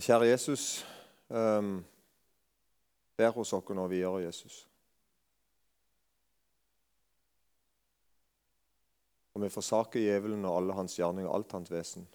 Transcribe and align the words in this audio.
Kjære 0.00 0.24
Jesus, 0.30 0.86
um, 1.28 1.82
vær 3.18 3.34
hos 3.36 3.50
oss 3.52 3.90
vi 3.90 3.98
gjør 3.98 4.22
Jesus. 4.24 4.62
Og 9.34 9.42
vi 9.42 9.50
forsaker 9.52 10.00
djevelen 10.00 10.44
og 10.48 10.56
alle 10.56 10.76
hans 10.78 10.96
gjerninger 10.96 11.28
alt 11.28 11.52
hans 11.52 11.70
vesen. 11.70 12.08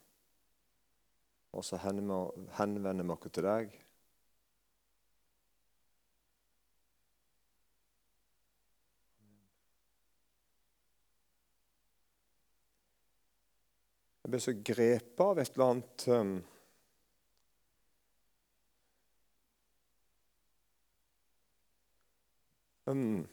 Og 1.54 1.66
så 1.66 1.78
henvender 1.78 3.04
vi 3.04 3.14
oss 3.14 3.30
til 3.30 3.46
deg. 3.46 3.80
Jeg 14.24 14.34
ble 14.34 14.44
så 14.44 14.60
grepet 14.74 15.24
av 15.24 15.40
et 15.40 15.54
eller 15.54 15.72
annet 15.72 16.12
um, 22.88 23.28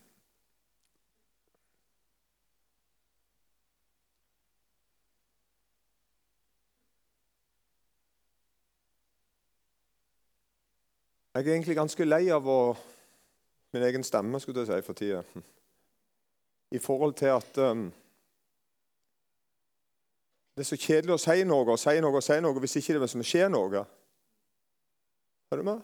Jeg 11.34 11.48
er 11.48 11.52
egentlig 11.52 11.74
ganske 11.74 12.04
lei 12.06 12.28
av 12.30 12.44
å, 12.46 12.76
min 13.74 13.82
egen 13.82 14.04
stemme 14.06 14.38
skulle 14.38 14.62
jeg 14.62 14.68
si, 14.68 14.86
for 14.86 14.94
tida. 14.94 15.22
I 16.70 16.78
forhold 16.78 17.16
til 17.18 17.32
at 17.34 17.58
um, 17.58 17.88
det 20.54 20.62
er 20.62 20.68
så 20.68 20.78
kjedelig 20.78 21.16
å 21.16 21.18
si 21.18 21.42
noe 21.42 21.74
og 21.74 21.80
si 21.82 21.96
noe 21.98 22.20
og 22.20 22.22
si 22.22 22.38
noe 22.38 22.62
hvis 22.62 22.78
ikke 22.78 23.00
det 23.02 23.10
skjer 23.26 23.50
noe. 23.50 23.82
Er 25.50 25.58
du 25.58 25.66
med? 25.66 25.82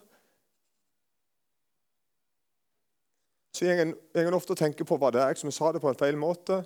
Så 3.61 3.67
går 4.25 4.33
ofte 4.33 4.55
og 4.55 4.59
tenker 4.59 4.87
på 4.89 4.97
hva 4.97 5.11
det 5.13 5.21
jeg 5.21 5.37
som 5.37 5.51
sa 5.53 5.69
det 5.77 5.83
på 5.85 5.91
en 5.91 5.99
feil 6.01 6.17
måte. 6.17 6.63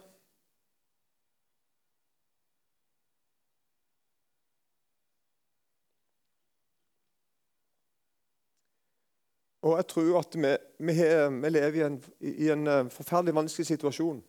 Og 9.65 9.75
jeg 9.81 9.89
tror 9.91 10.21
at 10.21 10.39
vi, 10.39 10.55
vi, 10.87 10.95
vi 11.41 11.51
lever 11.51 11.81
i 11.81 11.85
en, 11.89 11.99
i 12.21 12.49
en 12.55 12.67
eh, 12.71 12.89
forferdelig 12.95 13.35
vanskelig 13.41 13.67
situasjon 13.73 14.23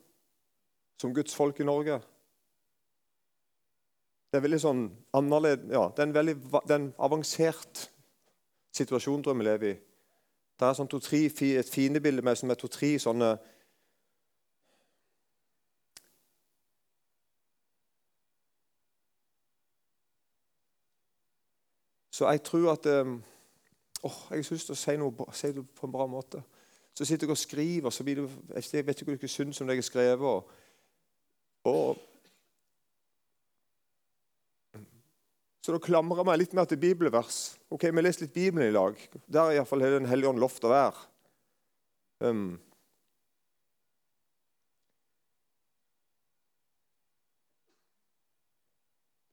som 0.97 1.13
Guds 1.13 1.38
folk 1.38 1.59
i 1.61 1.69
Norge. 1.69 2.02
Det 4.33 4.41
er 4.41 4.58
sånn 4.58 4.88
ja, 5.13 5.83
det 5.93 6.02
er 6.02 6.08
en 6.08 6.16
veldig 6.16 6.36
det 6.41 6.71
er 6.71 6.80
en 6.80 6.93
avansert 6.97 7.91
situasjon 8.73 9.21
tror 9.21 9.36
jeg 9.36 9.43
vi 9.43 9.53
lever 9.53 9.75
i. 9.75 9.81
Det 10.59 10.67
er 10.67 10.78
sånn 10.78 10.88
to, 10.88 11.02
tre, 11.03 11.25
et 11.28 11.70
fiendebilde 11.70 12.23
med 12.23 12.38
som 12.39 12.52
to-tre 12.56 12.95
sånne 13.00 13.36
Så 22.16 22.30
jeg 22.31 22.45
tror 22.48 22.72
at 22.72 22.86
um, 22.86 23.23
oh, 24.03 24.20
Jeg 24.30 24.45
har 24.45 24.53
lyst 24.56 24.70
til 24.70 24.72
å 24.72 24.80
si, 24.80 24.94
noe, 24.95 25.26
si 25.36 25.50
det 25.52 25.66
på 25.76 25.88
en 25.88 25.92
bra 25.92 26.06
måte. 26.08 26.39
Så 26.95 27.03
sitter 27.03 27.28
jeg 27.28 27.36
og 27.36 27.38
skriver, 27.38 27.89
så 27.92 28.06
blir 28.08 28.22
det, 28.22 28.30
jeg 28.56 28.86
vet 28.88 29.02
ikke 29.02 29.11
hva 29.11 29.17
dere 29.20 29.28
syns 29.33 29.59
om 29.59 29.67
det 29.67 29.76
jeg 29.76 29.83
har 29.83 29.88
skrevet. 29.89 30.23
og, 30.23 30.53
og 31.67 32.14
Så 35.66 35.73
da 35.73 35.80
klamrer 35.81 36.19
jeg 36.19 36.27
meg 36.27 36.35
litt 36.38 36.52
mer 36.53 36.67
til 36.69 36.77
bibelvers. 36.77 37.58
Ok, 37.73 37.88
Vi 37.89 38.02
leser 38.03 38.27
litt 38.27 38.35
Bibelen 38.35 38.67
i 38.67 38.73
lag. 38.73 38.99
Der 39.25 39.41
er 39.41 39.55
iallfall 39.55 39.81
Den 39.81 40.05
hellige 40.05 40.30
ånd 40.30 40.38
lovt 40.38 40.61
å 40.61 40.69
være. 40.69 40.99
Um. 42.21 42.59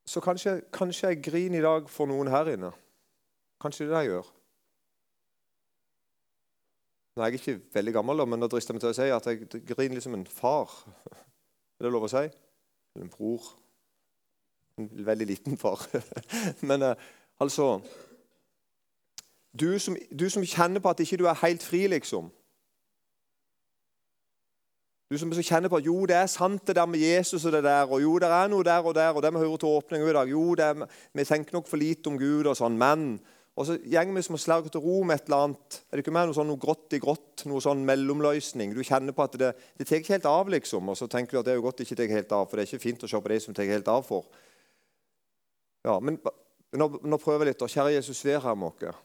Så 0.09 0.25
kanskje, 0.25 0.63
kanskje, 0.73 1.13
jeg 1.13 1.23
griner 1.23 1.59
i 1.59 1.67
dag 1.69 1.93
for 1.93 2.09
noen 2.09 2.33
her 2.33 2.49
inne. 2.55 2.73
Kanskje 3.61 3.85
det 3.85 3.93
er 3.93 3.93
det 3.93 4.05
jeg 4.07 4.13
gjør. 4.15 4.35
Nå 7.13 7.23
er 7.23 7.29
jeg 7.29 7.43
ikke 7.43 7.75
veldig 7.77 7.99
gammel, 7.99 8.25
men 8.25 8.41
da 8.41 8.49
drister 8.49 8.73
jeg 8.73 8.81
meg 8.81 8.87
til 8.87 8.95
å 8.95 8.97
si 8.97 9.13
at 9.13 9.29
jeg 9.29 9.67
griner 9.69 10.01
liksom 10.01 10.17
en 10.17 10.25
far. 10.25 10.73
Er 11.77 11.89
det 11.89 11.93
lov 11.93 12.07
å 12.07 12.09
si? 12.09 12.25
Eller 12.25 13.05
en 13.05 13.13
bror. 13.13 13.53
Veldig 14.77 15.27
liten 15.27 15.59
far. 15.61 15.83
Men 16.69 16.83
eh, 16.83 17.11
altså 17.41 17.81
du 19.61 19.79
som, 19.79 19.97
du 20.09 20.31
som, 20.33 20.45
kjenner 20.45 20.81
på 20.81 20.89
at 20.89 21.01
ikke 21.05 21.19
du 21.21 21.27
er 21.29 21.37
helt 21.43 21.63
fri, 21.63 21.85
liksom. 21.87 22.31
Du 25.13 25.19
som 25.21 25.33
kjenner 25.33 25.69
på 25.69 25.77
at 25.77 25.85
jo, 25.85 25.99
det 26.09 26.17
er 26.17 26.31
sant 26.33 26.65
det 26.67 26.79
der 26.79 26.89
med 26.89 27.03
Jesus 27.03 27.45
og 27.45 27.53
det 27.53 27.61
der, 27.67 27.85
og 27.85 28.01
jo, 28.01 28.15
det 28.19 28.31
er 28.33 28.49
noe 28.49 28.65
der 28.65 28.81
og 28.81 28.95
der, 28.97 29.13
og 29.13 29.21
det 29.23 29.33
vi 29.35 29.43
hører 29.43 29.61
til 29.61 29.69
åpninga 29.69 30.09
i 30.09 30.15
dag. 30.17 30.31
Jo, 30.33 30.45
er, 30.57 30.87
vi 31.13 31.25
tenker 31.29 31.53
nok 31.53 31.69
for 31.69 31.77
lite 31.77 32.09
om 32.09 32.17
Gud 32.19 32.49
og 32.49 32.57
sånn, 32.57 32.81
men 32.81 33.21
Og 33.53 33.67
så 33.69 33.75
går 33.77 34.15
vi 34.17 34.23
som 34.25 34.39
slag 34.41 34.71
til 34.73 34.81
ro 34.81 35.03
med 35.05 35.19
et 35.19 35.27
eller 35.27 35.43
annet. 35.45 35.83
Er 35.93 35.99
det 35.99 36.07
ikke 36.07 36.15
mer 36.17 36.25
noe 36.25 36.33
sånn 36.33 36.49
noe 36.49 36.57
grått 36.57 36.95
i 36.97 36.99
grått, 36.99 37.43
noe 37.45 37.61
sånn 37.61 37.83
mellomløsning? 37.85 38.73
Du 38.73 38.81
kjenner 38.81 39.13
på 39.13 39.27
at 39.27 39.37
det, 39.37 39.51
det 39.77 39.85
tar 39.85 40.01
ikke 40.01 40.15
helt 40.15 40.29
av, 40.31 40.49
liksom. 40.49 40.89
Og 40.89 40.97
så 40.97 41.05
tenker 41.05 41.37
du 41.37 41.41
at 41.43 41.45
det 41.45 41.53
er 41.53 41.59
jo 41.61 41.67
godt 41.67 41.83
det 41.83 41.85
ikke 41.85 41.99
tar 42.01 42.15
helt 42.15 42.33
av, 42.33 42.47
for 42.49 42.57
det 42.57 42.65
er 42.65 42.71
ikke 42.71 42.87
fint 42.87 43.05
å 43.05 43.11
se 43.13 43.21
på 43.21 43.33
de 43.35 43.39
som 43.45 43.53
tar 43.53 43.69
helt 43.69 43.91
av 43.93 44.09
for. 44.09 44.25
Ja, 45.85 45.99
men 46.01 46.19
nå, 46.79 46.89
nå 47.03 47.19
prøver 47.19 47.47
jeg 47.47 47.55
litt. 47.55 47.65
Kjære 47.75 47.97
Jesus, 47.97 48.23
vær 48.25 48.45
her 48.45 48.59
med 48.59 48.71
oss. 48.71 49.01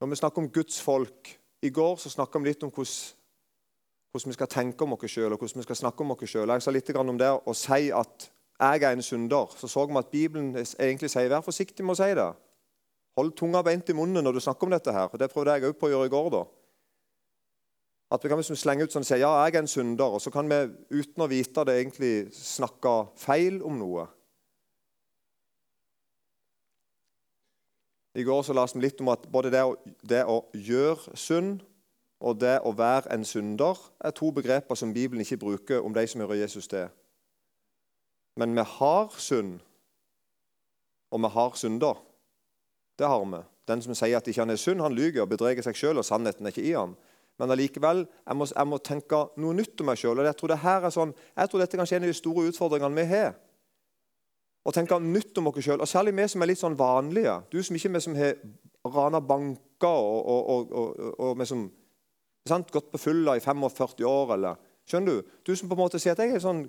Når 0.00 0.08
vi 0.08 0.16
snakker 0.16 0.40
om 0.40 0.48
Guds 0.48 0.80
folk 0.80 1.36
I 1.60 1.68
går 1.70 1.98
så 2.00 2.08
snakka 2.08 2.40
vi 2.40 2.48
litt 2.48 2.62
om 2.64 2.70
hvordan, 2.72 3.16
hvordan, 4.10 4.30
vi 4.30 4.36
skal 4.38 4.48
tenke 4.48 4.84
om 4.84 4.94
oss 4.96 5.12
sjøl 5.12 5.34
og 5.34 5.42
hvordan 5.42 5.60
vi 5.60 5.66
skal 5.66 5.76
snakke 5.76 6.04
om 6.04 6.14
oss 6.14 6.22
sjøl. 6.24 6.48
Jeg 6.48 6.64
sa 6.64 6.72
litt 6.72 6.92
om 6.96 7.18
det 7.20 7.28
å 7.28 7.54
si 7.56 7.90
at 7.92 8.30
jeg 8.60 8.84
er 8.84 8.94
en 8.94 9.04
synder. 9.04 9.52
Så 9.56 9.68
så 9.68 9.84
vi 9.86 9.98
at 10.00 10.08
Bibelen 10.12 10.54
egentlig 10.56 11.10
sier 11.12 11.28
vær 11.28 11.44
forsiktig 11.44 11.84
med 11.84 11.96
å 11.96 12.00
si 12.00 12.14
det. 12.16 12.30
Hold 13.20 13.34
tunga 13.36 13.60
beint 13.66 13.88
i 13.92 13.96
munnen 13.96 14.24
når 14.24 14.38
du 14.38 14.40
snakker 14.40 14.66
om 14.66 14.72
dette. 14.72 14.92
her. 14.92 15.08
Og 15.12 15.18
Det 15.18 15.30
prøvde 15.32 15.52
jeg 15.52 15.68
òg 15.68 15.76
på 15.76 15.88
å 15.88 15.92
gjøre 15.92 16.08
i 16.08 16.14
går. 16.16 16.30
da. 16.30 16.44
At 18.10 18.24
vi 18.24 18.28
kan 18.28 18.40
liksom 18.40 18.56
slenge 18.56 18.84
ut 18.84 18.92
sånn 18.92 19.04
og 19.04 19.06
si 19.06 19.20
ja, 19.20 19.30
jeg 19.44 19.54
er 19.54 19.60
en 19.60 19.70
synder, 19.70 20.16
og 20.16 20.20
så 20.20 20.32
kan 20.34 20.48
vi 20.50 20.56
uten 20.98 21.22
å 21.22 21.28
vite 21.30 21.64
det 21.64 21.76
egentlig 21.78 22.14
snakke 22.34 22.94
feil 23.20 23.60
om 23.62 23.76
noe. 23.78 24.08
I 28.14 28.22
går 28.26 28.42
så 28.42 28.54
leste 28.56 28.78
vi 28.78 28.84
litt 28.84 29.00
om 29.02 29.10
at 29.12 29.26
både 29.30 29.52
det 29.54 29.62
å, 29.62 29.74
det 30.02 30.24
å 30.26 30.40
gjøre 30.54 31.14
synd 31.18 31.60
og 32.20 32.40
det 32.42 32.58
å 32.66 32.72
være 32.76 33.12
en 33.14 33.24
synder 33.24 33.78
er 34.04 34.14
to 34.16 34.32
begreper 34.34 34.76
som 34.76 34.92
Bibelen 34.92 35.22
ikke 35.24 35.40
bruker 35.40 35.84
om 35.84 35.94
de 35.94 36.04
som 36.10 36.20
hører 36.20 36.42
Jesus 36.42 36.68
til. 36.68 36.90
Men 38.36 38.52
vi 38.56 38.64
har 38.66 39.14
synd, 39.18 39.60
og 41.10 41.22
vi 41.22 41.30
har 41.36 41.56
synder. 41.56 42.02
Det 42.98 43.08
har 43.08 43.24
vi. 43.24 43.40
Den 43.68 43.82
som 43.82 43.94
sier 43.94 44.18
at 44.18 44.28
ikke 44.28 44.42
han 44.42 44.52
er 44.52 44.60
synd, 44.60 44.82
han 44.82 44.94
lyver 44.94 45.24
og 45.24 45.30
bedreger 45.30 45.64
seg 45.64 45.78
sjøl, 45.78 46.02
og 46.02 46.04
sannheten 46.04 46.46
er 46.46 46.52
ikke 46.52 46.66
i 46.66 46.74
ham. 46.74 46.96
Men 47.40 47.54
allikevel, 47.54 48.04
jeg 48.04 48.36
må, 48.36 48.46
jeg 48.50 48.68
må 48.68 48.78
tenke 48.84 49.20
noe 49.40 49.56
nytt 49.56 49.80
om 49.80 49.88
meg 49.88 50.00
sjøl. 50.00 50.20
Jeg, 50.26 50.36
tror 50.36 50.52
det 50.52 50.92
sånn, 50.92 51.14
jeg 51.38 51.50
tror 51.50 51.62
dette 51.62 51.78
kanskje 51.80 51.96
er 51.96 52.02
en 52.02 52.08
av 52.08 52.12
de 52.12 52.18
store 52.18 52.50
utfordringene 52.50 53.00
vi 53.00 53.06
har 53.14 53.38
og 54.64 54.74
tenke 54.76 54.98
nytt 55.00 55.38
om 55.40 55.48
oss 55.48 55.64
sjøl. 55.64 55.82
Særlig 55.88 56.16
vi 56.16 56.26
som 56.28 56.42
er 56.42 56.50
litt 56.50 56.60
sånn 56.60 56.78
vanlige. 56.78 57.38
Du 57.52 57.60
som 57.64 57.76
ikke 57.76 57.92
vi 57.94 58.02
som 58.04 58.16
har 58.18 58.36
rana 58.84 59.20
banker 59.20 59.88
og, 59.88 60.50
og, 60.52 60.74
og, 61.18 61.44
som 61.48 61.66
sant, 62.48 62.70
gått 62.72 62.90
på 62.92 63.00
fylla 63.00 63.36
i 63.36 63.44
45 63.44 64.04
år. 64.08 64.34
eller, 64.36 64.60
Skjønner 64.88 65.20
du? 65.20 65.34
Du 65.46 65.54
som 65.56 65.68
på 65.68 65.76
en 65.76 65.84
måte 65.84 66.00
sier 66.02 66.16
at 66.16 66.22
jeg 66.24 66.34
er 66.34 66.44
sånn 66.44 66.64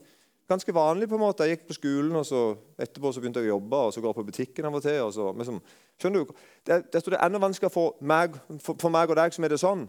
ganske 0.52 0.76
vanlig. 0.76 1.10
på 1.10 1.16
en 1.16 1.24
måte. 1.24 1.48
Jeg 1.48 1.58
gikk 1.58 1.70
på 1.70 1.80
skolen, 1.80 2.16
og 2.16 2.26
så 2.28 2.42
etterpå 2.80 3.12
så 3.12 3.24
begynte 3.24 3.44
jeg 3.44 3.52
å 3.52 3.56
jobbe, 3.56 3.80
og 3.88 3.94
så 3.94 4.04
går 4.04 4.12
jeg 4.12 4.20
på 4.20 4.28
butikken 4.30 4.68
av 4.68 4.78
og 4.78 4.84
til. 4.86 5.00
og 5.06 5.14
så, 5.16 5.32
liksom, 5.40 5.62
skjønner 6.02 6.26
du? 6.26 6.36
Det, 6.68 6.84
det, 6.92 7.02
er 7.08 7.18
enda 7.26 7.42
vanskeligere 7.44 7.74
for 7.74 7.98
meg, 8.02 8.38
for, 8.60 8.80
for 8.80 8.94
meg, 8.94 9.10
og 9.10 9.20
deg 9.20 9.36
som 9.36 9.48
er 9.48 9.56
det 9.56 9.64
sånn. 9.64 9.88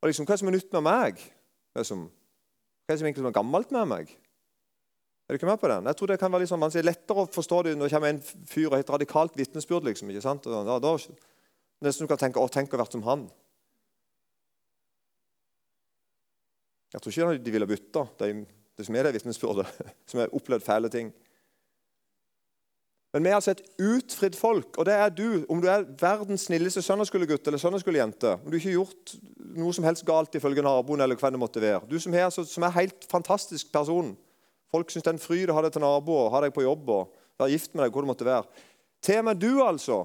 Og 0.00 0.10
liksom, 0.10 0.26
Hva 0.26 0.34
er 0.34 0.42
som 0.42 0.50
er 0.50 0.56
nytt 0.56 0.72
med 0.78 0.86
meg? 0.86 1.22
Liksom, 1.78 2.06
hva 2.86 2.94
er 2.94 3.00
som 3.00 3.06
egentlig 3.10 3.30
er 3.30 3.38
gammelt 3.38 3.74
med 3.74 3.90
meg? 3.90 4.14
Er 5.30 5.36
du 5.36 5.38
ikke 5.38 5.46
med 5.46 5.60
på 5.62 5.68
den? 5.70 5.86
Jeg 5.86 5.94
tror 5.94 6.08
det 6.10 6.18
kan 6.18 6.32
være 6.32 6.42
litt 6.42 6.50
sånn, 6.50 6.64
Det 6.66 6.80
er 6.80 6.88
lettere 6.88 7.22
å 7.22 7.28
forstå 7.30 7.58
det 7.62 7.72
når 7.78 7.86
det 7.86 7.94
kommer 7.94 8.10
en 8.10 8.46
fyr 8.50 8.64
og 8.66 8.80
et 8.80 8.88
radikalt 8.90 9.36
vitnesbyrd. 9.38 9.84
Liksom, 9.86 10.08
ikke 10.10 10.22
sant? 10.24 10.42
Da, 10.42 10.78
da, 10.82 10.94
nesten 11.86 12.02
du 12.02 12.10
kan 12.10 12.18
tenke 12.18 12.42
å, 12.42 12.48
tenk 12.50 12.72
å 12.74 12.80
vært 12.80 12.96
som 12.96 13.04
han. 13.06 13.28
Jeg 16.90 17.04
tror 17.04 17.14
ikke 17.14 17.44
de 17.46 17.52
ville 17.54 17.68
bytta, 17.70 18.02
det, 18.18 18.28
det 18.74 18.86
som 18.88 18.96
er 18.98 19.06
det 19.06 19.12
vitnesbyrdet, 19.20 19.70
som 20.10 20.18
har 20.18 20.34
opplevd 20.34 20.66
fæle 20.66 20.90
ting. 20.90 21.12
Men 23.14 23.22
vi 23.22 23.30
er 23.30 23.36
altså 23.36 23.54
et 23.54 23.62
utfridd 23.78 24.34
folk, 24.38 24.80
og 24.82 24.88
det 24.88 24.96
er 24.96 25.14
du. 25.14 25.44
Om 25.46 25.62
du 25.62 25.68
er 25.70 25.86
verdens 26.00 26.48
snilleste 26.48 26.82
søndagsskolegutt 26.82 27.46
eller 27.46 27.62
søndagsskolejente, 27.62 28.34
om 28.40 28.50
du 28.50 28.58
ikke 28.58 28.72
har 28.72 28.80
gjort 28.80 29.14
noe 29.60 29.70
som 29.78 29.86
helst 29.86 30.06
galt 30.10 30.34
ifølge 30.34 30.66
naboen, 30.66 31.06
eller 31.06 31.18
hvem 31.22 31.38
det 31.38 31.42
måtte 31.42 31.62
være, 31.62 31.86
du 31.86 32.02
som 32.02 32.18
er, 32.18 32.26
som 32.34 32.66
er 32.66 32.74
helt 32.80 33.06
fantastisk 33.14 33.70
person, 33.70 34.10
Folk 34.70 34.90
syns 34.90 35.04
det 35.04 35.10
er 35.10 35.16
en 35.18 35.22
fryd 35.22 35.50
å 35.50 35.56
ha 35.56 35.64
deg 35.66 35.74
til 35.74 35.82
nabo 35.82 36.28
ha 36.30 36.40
deg 36.44 36.54
på 36.54 36.64
jobb 36.64 36.90
og 36.94 37.14
være 37.40 37.54
gift 37.54 37.74
med 37.74 37.84
deg. 37.84 37.92
hvor 37.92 38.04
det 38.04 38.10
måtte 38.12 38.28
være. 38.28 38.66
Til 39.02 39.18
og 39.18 39.24
med 39.24 39.40
du, 39.40 39.62
altså, 39.64 40.04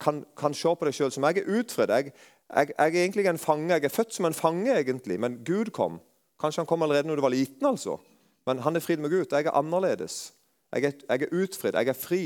kan, 0.00 0.24
kan 0.36 0.54
se 0.54 0.74
på 0.74 0.84
deg 0.84 0.94
sjøl 0.94 1.12
som 1.12 1.24
jeg 1.24 1.42
er 1.42 1.58
utfridd. 1.58 1.90
Jeg, 1.90 2.12
jeg, 2.54 2.68
jeg, 2.78 2.94
er 2.94 3.02
egentlig 3.02 3.26
en 3.26 3.38
fange. 3.38 3.72
Jeg 3.74 3.84
er 3.84 3.94
født 3.94 4.14
som 4.14 4.28
en 4.28 4.36
fange, 4.36 4.72
egentlig, 4.74 5.20
men 5.20 5.40
Gud 5.44 5.72
kom. 5.72 6.00
Kanskje 6.40 6.62
han 6.62 6.70
kom 6.70 6.82
allerede 6.82 7.08
når 7.08 7.16
du 7.16 7.24
var 7.24 7.34
liten, 7.34 7.66
altså. 7.66 7.98
Men 8.46 8.58
han 8.64 8.76
er 8.76 8.84
frid 8.84 9.02
med 9.02 9.10
Gud. 9.10 9.32
Jeg 9.32 9.46
er 9.46 9.56
annerledes. 9.56 10.34
Jeg 10.72 10.84
er, 10.84 10.92
jeg 11.08 11.22
er 11.22 11.42
utfridd. 11.42 11.74
Jeg 11.74 11.88
er 11.88 11.98
fri. 11.98 12.22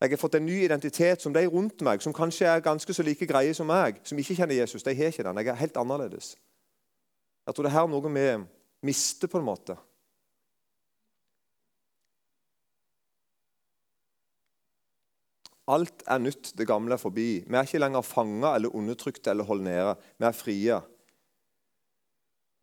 Jeg 0.00 0.10
har 0.10 0.20
fått 0.20 0.34
en 0.34 0.46
ny 0.46 0.64
identitet 0.64 1.22
som 1.22 1.32
de 1.32 1.46
rundt 1.48 1.80
meg, 1.86 2.02
som 2.02 2.12
kanskje 2.12 2.46
er 2.50 2.60
ganske 2.60 2.94
så 2.94 3.02
like 3.02 3.26
greie 3.26 3.54
som 3.54 3.66
meg, 3.70 4.02
som 4.04 4.18
ikke 4.18 4.34
kjenner 4.36 4.58
Jesus. 4.58 4.82
De 4.82 4.94
har 4.94 5.12
ikke 5.12 5.24
den. 5.24 5.38
Jeg 5.40 5.48
er 5.48 5.62
helt 5.62 5.76
annerledes. 5.80 6.34
Jeg 7.46 7.54
tror 7.54 7.64
det 7.64 7.70
er 7.70 7.78
her 7.78 7.88
noe 7.88 8.12
vi 8.12 8.26
mister, 8.84 9.30
på 9.30 9.40
en 9.40 9.46
måte. 9.46 9.78
Alt 15.68 16.02
er 16.06 16.18
nytt, 16.18 16.52
det 16.58 16.66
gamle 16.68 16.94
er 16.94 17.00
forbi. 17.00 17.44
Vi 17.46 17.56
er 17.56 17.64
ikke 17.64 17.80
lenger 17.80 18.04
fanga 18.04 18.54
eller 18.54 18.74
undertrykte 18.76 19.30
eller 19.30 19.44
holdt 19.44 19.64
nede. 19.64 19.94
Vi 20.18 20.26
er 20.28 20.36
frie. 20.36 20.80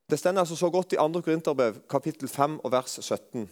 Det 0.10 0.20
står 0.20 0.40
altså 0.40 0.56
så 0.56 0.70
godt 0.70 0.94
i 0.94 0.96
2. 0.96 1.22
Korinterbrev, 1.22 1.82
kapittel 1.90 2.28
5, 2.28 2.60
og 2.60 2.72
vers 2.72 3.00
17. 3.02 3.50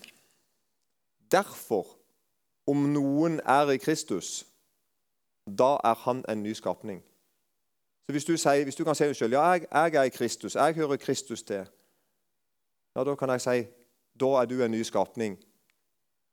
Derfor, 1.32 1.88
om 2.68 2.78
noen 2.78 3.40
er 3.46 3.72
i 3.72 3.78
Kristus, 3.78 4.46
da 5.48 5.78
er 5.84 5.96
han 6.06 6.26
en 6.30 6.44
ny 6.44 6.54
skapning. 6.54 7.04
Så 8.06 8.12
Hvis 8.12 8.26
du, 8.26 8.38
sier, 8.38 8.64
hvis 8.64 8.76
du 8.76 8.84
kan 8.84 8.96
si 8.96 9.04
deg 9.04 9.16
selv, 9.16 9.34
ja, 9.34 9.42
jeg, 9.42 9.68
jeg, 9.72 9.96
er 9.96 10.04
i 10.04 10.10
Kristus, 10.10 10.56
jeg 10.56 10.74
hører 10.74 10.98
Kristus 10.98 11.44
til, 11.44 11.66
ja, 12.96 13.04
da 13.04 13.16
kan 13.16 13.30
jeg 13.30 13.42
si 13.42 13.68
da 14.20 14.30
er 14.42 14.46
du 14.46 14.64
en 14.64 14.72
ny 14.72 14.82
skapning. 14.84 15.38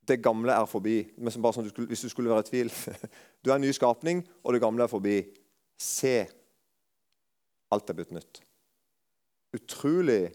Det 0.06 0.20
gamle 0.22 0.54
er 0.54 0.68
forbi. 0.70 1.00
Men 1.18 1.42
bare 1.42 1.56
sånn, 1.56 1.70
hvis 1.90 2.04
du 2.06 2.10
skulle 2.12 2.30
være 2.30 2.46
i 2.46 2.50
tvil 2.50 2.72
Du 3.42 3.50
er 3.50 3.56
en 3.56 3.64
ny 3.64 3.72
skapning, 3.74 4.22
og 4.44 4.54
det 4.54 4.62
gamle 4.62 4.86
er 4.86 4.92
forbi. 4.92 5.18
Se, 5.80 6.16
alt 7.74 7.90
er 7.90 7.98
blitt 7.98 8.14
nytt. 8.14 8.40
Utrolig 9.56 10.30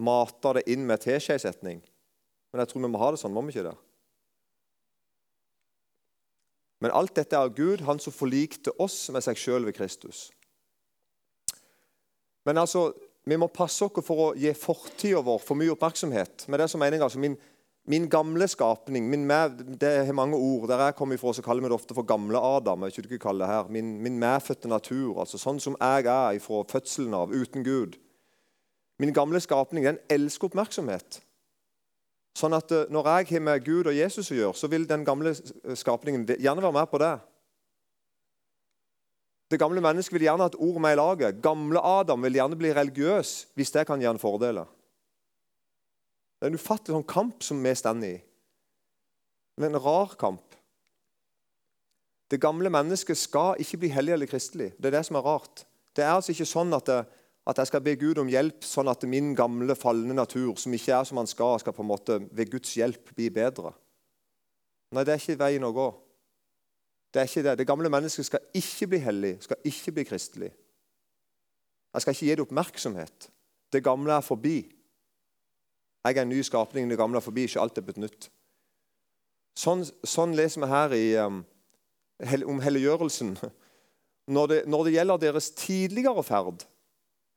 mater 0.00 0.60
det 0.60 0.66
inn 0.72 0.86
med 0.88 1.02
teskjesetning. 1.02 1.82
Men 2.50 2.62
jeg 2.62 2.70
tror 2.70 2.84
vi 2.84 2.90
må 2.90 3.00
ha 3.02 3.12
det 3.12 3.20
sånn, 3.22 3.34
må 3.34 3.44
vi 3.46 3.54
ikke 3.54 3.68
det? 3.68 3.76
Men 6.80 6.94
alt 6.96 7.12
dette 7.18 7.36
er 7.36 7.52
Gud, 7.52 7.84
han 7.84 8.00
som 8.00 8.14
forlikte 8.14 8.72
oss 8.80 9.02
med 9.12 9.24
seg 9.24 9.38
sjøl 9.38 9.66
ved 9.68 9.76
Kristus. 9.76 10.30
Men 12.48 12.58
altså, 12.62 12.88
vi 13.28 13.36
må 13.36 13.50
passe 13.52 13.84
oss 13.84 14.04
for 14.06 14.24
å 14.24 14.28
gi 14.38 14.52
fortida 14.56 15.20
vår 15.24 15.42
for 15.44 15.60
mye 15.60 15.74
oppmerksomhet. 15.74 16.46
Med 16.48 16.62
det 16.62 16.70
som 16.72 16.80
mening, 16.80 17.04
altså 17.04 17.20
min, 17.20 17.36
Min 17.88 18.08
gamle 18.08 18.48
skapning 18.48 19.08
min 19.10 19.24
med, 19.26 19.50
Det 19.80 20.06
har 20.06 20.12
mange 20.12 20.36
ord. 20.36 20.68
Der 20.68 20.78
jeg 20.84 20.94
kommer 20.94 21.14
ifra, 21.14 21.32
så 21.32 21.42
kaller 21.42 21.62
vi 21.62 21.68
det 21.68 21.74
ofte 21.74 21.94
for 21.94 22.02
gamle 22.02 22.38
Adam. 22.38 22.82
jeg 22.82 22.98
ikke 22.98 23.18
kalle 23.18 23.44
det 23.44 23.52
her. 23.52 23.68
Min, 23.68 24.00
min 24.02 24.18
medfødte 24.18 24.68
natur. 24.68 25.20
altså 25.20 25.38
Sånn 25.38 25.60
som 25.60 25.76
jeg 25.80 26.06
er 26.06 26.38
fra 26.38 26.62
fødselen 26.68 27.14
av, 27.14 27.30
uten 27.30 27.64
Gud. 27.64 27.96
Min 28.98 29.12
gamle 29.12 29.40
skapning 29.40 29.84
den 29.84 29.98
elsker 30.10 30.50
oppmerksomhet. 30.50 31.22
Sånn 32.36 32.54
at 32.54 32.70
eh, 32.70 32.86
Når 32.90 33.06
jeg 33.08 33.26
har 33.32 33.40
med 33.40 33.64
Gud 33.64 33.86
og 33.86 33.96
Jesus 33.96 34.30
å 34.30 34.34
gjøre, 34.34 34.54
så 34.54 34.68
vil 34.68 34.86
den 34.86 35.04
gamle 35.04 35.34
skapningen 35.74 36.26
gjerne 36.38 36.62
være 36.62 36.72
med 36.72 36.90
på 36.90 36.98
det. 36.98 37.14
Det 39.50 39.58
gamle 39.58 39.82
mennesket 39.82 40.14
vil 40.14 40.28
gjerne 40.28 40.46
ha 40.46 40.52
et 40.52 40.60
ord 40.62 40.78
med 40.78 40.94
i 40.94 40.98
laget. 41.00 41.40
Gamle 41.42 41.80
Adam 41.82 42.22
vil 42.22 42.36
gjerne 42.38 42.58
bli 42.58 42.70
religiøs 42.76 43.32
hvis 43.58 43.72
det 43.74 43.86
kan 43.88 43.98
gi 43.98 44.06
en 44.06 44.20
fordel. 44.20 44.62
Det 46.40 46.48
er 46.48 46.54
en 46.54 46.56
ufattelig 46.56 46.96
sånn 46.96 47.04
kamp 47.04 47.44
som 47.44 47.60
vi 47.60 47.72
står 47.76 48.04
i. 48.08 48.14
Er 49.60 49.66
en 49.68 49.76
rar 49.76 50.14
kamp. 50.16 50.56
Det 52.32 52.38
gamle 52.40 52.70
mennesket 52.72 53.18
skal 53.18 53.60
ikke 53.60 53.82
bli 53.82 53.90
hellig 53.92 54.14
eller 54.14 54.30
kristelig. 54.30 54.70
Det 54.78 54.88
er 54.88 54.96
det 54.96 55.02
som 55.04 55.18
er 55.18 55.26
rart. 55.26 55.66
Det 55.92 56.04
er 56.06 56.14
altså 56.14 56.32
ikke 56.32 56.48
sånn 56.48 56.72
at, 56.72 56.88
det, 56.88 57.00
at 57.50 57.60
jeg 57.60 57.68
skal 57.68 57.82
be 57.84 57.96
Gud 58.00 58.22
om 58.22 58.30
hjelp, 58.30 58.64
sånn 58.64 58.88
at 58.88 59.04
min 59.10 59.34
gamle, 59.36 59.76
falne 59.76 60.16
natur, 60.16 60.54
som 60.56 60.72
ikke 60.72 60.94
er 60.96 61.08
som 61.08 61.20
han 61.20 61.28
skal, 61.28 61.58
skal 61.60 61.76
på 61.76 61.84
en 61.84 61.90
måte 61.90 62.16
ved 62.30 62.54
Guds 62.54 62.72
hjelp 62.78 63.12
bli 63.18 63.28
bedre. 63.34 63.74
Nei, 64.94 65.04
det 65.04 65.12
er 65.12 65.20
ikke 65.20 65.42
veien 65.42 65.66
å 65.68 65.74
gå. 65.76 65.90
Det 67.12 67.20
er 67.20 67.28
ikke 67.28 67.44
det. 67.44 67.56
Det 67.58 67.68
gamle 67.68 67.92
mennesket 67.92 68.30
skal 68.30 68.48
ikke 68.56 68.88
bli 68.94 69.02
hellig, 69.02 69.36
skal 69.44 69.60
ikke 69.66 69.96
bli 69.98 70.06
kristelig. 70.08 70.52
Jeg 71.90 72.04
skal 72.04 72.14
ikke 72.14 72.28
gi 72.30 72.36
det 72.38 72.46
oppmerksomhet. 72.46 73.30
Det 73.74 73.82
gamle 73.84 74.14
er 74.16 74.24
forbi. 74.24 74.62
Jeg 76.04 76.16
er 76.16 76.22
en 76.22 76.32
ny 76.32 76.40
skapning, 76.44 76.88
det 76.88 76.98
gamle 76.98 77.20
er 77.20 77.24
forbi, 77.24 77.44
ikke 77.44 77.60
alt 77.60 77.78
er 77.78 77.84
blitt 77.84 78.00
nytt. 78.00 78.30
Sånn, 79.58 79.82
sånn 80.06 80.32
leser 80.38 80.62
vi 80.62 80.68
her 80.70 80.94
i, 80.96 81.06
um, 81.20 81.42
om 82.48 82.62
helliggjørelsen. 82.64 83.34
Når 84.30 84.46
det, 84.46 84.58
når 84.70 84.84
det, 84.86 84.92
gjelder 84.94 85.18
deres 85.18 85.48
tidligere 85.58 86.22
ferd, 86.22 86.62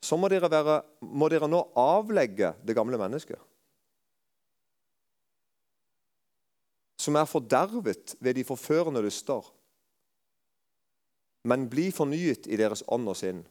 så 0.03 0.17
må 0.19 0.29
dere, 0.29 0.45
være, 0.51 0.75
må 1.01 1.25
dere 1.31 1.47
nå 1.49 1.63
avlegge 1.79 2.51
det 2.61 2.75
gamle 2.77 2.99
mennesket. 3.01 3.39
Som 7.01 7.17
er 7.17 7.25
fordervet 7.27 8.13
ved 8.21 8.37
de 8.37 8.45
forførende 8.45 9.01
lyster. 9.01 9.47
Men 11.49 11.65
bli 11.71 11.89
fornyet 11.91 12.45
i 12.45 12.59
deres 12.61 12.85
ånd 12.93 13.09
og 13.09 13.17
sinn 13.19 13.41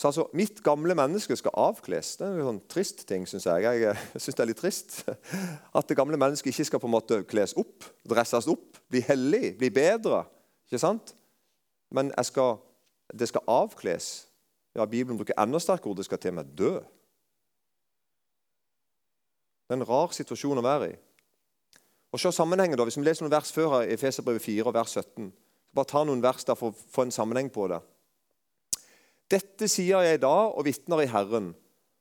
så 0.00 0.08
altså, 0.08 0.28
Mitt 0.32 0.62
gamle 0.64 0.94
menneske 0.96 1.36
skal 1.36 1.52
avkles. 1.60 2.14
Det 2.16 2.24
er 2.24 2.38
en 2.38 2.46
sånn 2.46 2.60
trist 2.72 3.02
ting, 3.08 3.26
syns 3.28 3.44
jeg. 3.44 3.66
Jeg 3.82 3.96
synes 4.22 4.38
det 4.38 4.44
er 4.46 4.48
litt 4.48 4.62
trist 4.62 4.94
at 5.78 5.90
det 5.90 5.96
gamle 5.98 6.16
mennesket 6.16 6.54
ikke 6.54 6.68
skal 6.70 6.80
på 6.80 6.88
en 6.88 6.94
måte 6.94 7.18
kles 7.28 7.52
opp, 7.60 7.84
dresses 8.08 8.48
opp, 8.48 8.80
bli 8.88 9.02
hellig, 9.04 9.58
bli 9.60 9.68
bedre. 9.76 10.22
Ikke 10.70 10.80
sant? 10.80 11.12
Men 11.92 12.14
skal, 12.24 12.56
det 13.12 13.28
skal 13.28 13.44
avkles. 13.44 14.08
Ja, 14.72 14.88
Bibelen 14.88 15.20
bruker 15.20 15.36
enda 15.36 15.60
sterkere 15.60 15.92
ord. 15.92 16.00
Det 16.00 16.08
skal 16.08 16.22
til 16.22 16.32
og 16.32 16.40
med 16.40 16.56
dø. 16.56 16.72
Det 19.68 19.76
er 19.76 19.82
en 19.82 19.88
rar 19.92 20.16
situasjon 20.16 20.64
å 20.64 20.64
være 20.64 20.92
i. 20.94 20.98
Og 22.10 22.24
se 22.24 22.32
sammenhengen 22.32 22.78
da, 22.78 22.88
Hvis 22.88 22.96
vi 22.96 23.04
leser 23.04 23.28
noen 23.28 23.36
vers 23.36 23.52
før 23.52 23.74
her, 23.76 23.90
i 23.92 24.00
Feserbrevet 24.00 24.48
4 24.48 24.64
og 24.64 24.74
vers 24.80 24.96
17, 24.96 25.28
bare 25.76 25.92
ta 25.92 26.08
noen 26.08 26.24
vers 26.24 26.48
der 26.48 26.56
for 26.56 26.72
å 26.72 26.86
få 26.94 27.04
en 27.04 27.12
sammenheng 27.14 27.52
på 27.52 27.68
det. 27.68 27.84
Dette 29.30 29.68
sier 29.70 30.02
jeg 30.02 30.22
da 30.24 30.34
og 30.50 30.64
vitner 30.66 31.04
i 31.04 31.10
Herren. 31.10 31.52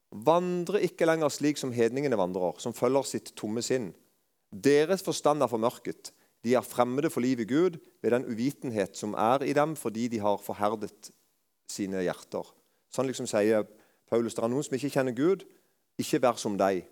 Vandre 0.10 0.82
ikke 0.82 1.06
lenger 1.06 1.30
slik 1.30 1.60
som 1.62 1.74
hedningene 1.76 2.18
vandrer, 2.18 2.56
som 2.58 2.74
følger 2.74 3.06
sitt 3.06 3.36
tomme 3.38 3.62
sinn. 3.62 3.92
Deres 4.50 5.06
forstand 5.06 5.46
er 5.46 5.52
formørket. 5.52 6.10
De 6.44 6.56
er 6.58 6.66
fremmede 6.66 7.12
for 7.14 7.22
livet 7.22 7.50
Gud 7.50 7.78
ved 8.02 8.16
den 8.16 8.26
uvitenhet 8.26 8.98
som 8.98 9.14
er 9.14 9.44
i 9.46 9.54
dem 9.54 9.76
fordi 9.78 10.08
de 10.08 10.22
har 10.24 10.42
forherdet 10.42 11.12
sine 11.70 12.02
hjerter. 12.02 12.48
Sånn 12.90 13.10
liksom 13.10 13.28
sier 13.30 13.68
Paulus 14.10 14.34
det 14.34 14.44
er 14.44 14.50
noen 14.50 14.66
som 14.66 14.78
ikke 14.80 14.94
kjenner 14.96 15.14
Gud. 15.14 15.46
Ikke 16.02 16.22
vær 16.24 16.40
som 16.42 16.56
deg. 16.58 16.88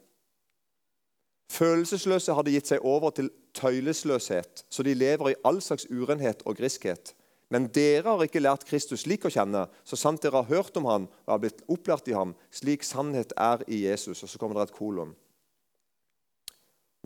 Følelsesløse 1.50 2.36
hadde 2.36 2.54
gitt 2.54 2.70
seg 2.70 2.84
over 2.86 3.14
til 3.16 3.32
tøylesløshet, 3.56 4.66
så 4.70 4.84
de 4.84 4.94
lever 4.94 5.32
i 5.32 5.38
all 5.48 5.62
slags 5.64 5.88
urenhet 5.90 6.44
og 6.46 6.60
griskhet. 6.60 7.16
Men 7.54 7.70
dere 7.72 8.12
har 8.12 8.26
ikke 8.26 8.44
lært 8.44 8.66
Kristus 8.68 9.06
slik 9.06 9.24
å 9.28 9.32
kjenne, 9.32 9.68
så 9.88 9.96
sant 10.00 10.20
dere 10.24 10.42
har 10.42 10.50
hørt 10.52 10.76
om 10.80 10.90
han 10.90 11.08
og 11.08 11.32
har 11.32 11.42
blitt 11.44 11.64
opplært 11.72 12.10
i 12.12 12.16
ham, 12.18 12.34
slik 12.52 12.84
sannhet 12.84 13.32
er 13.40 13.64
i 13.72 13.86
Jesus. 13.86 14.24
Og 14.26 14.32
så 14.32 14.42
kommer 14.42 14.60
det 14.60 14.68
et 14.68 14.76
kolon. 14.76 15.14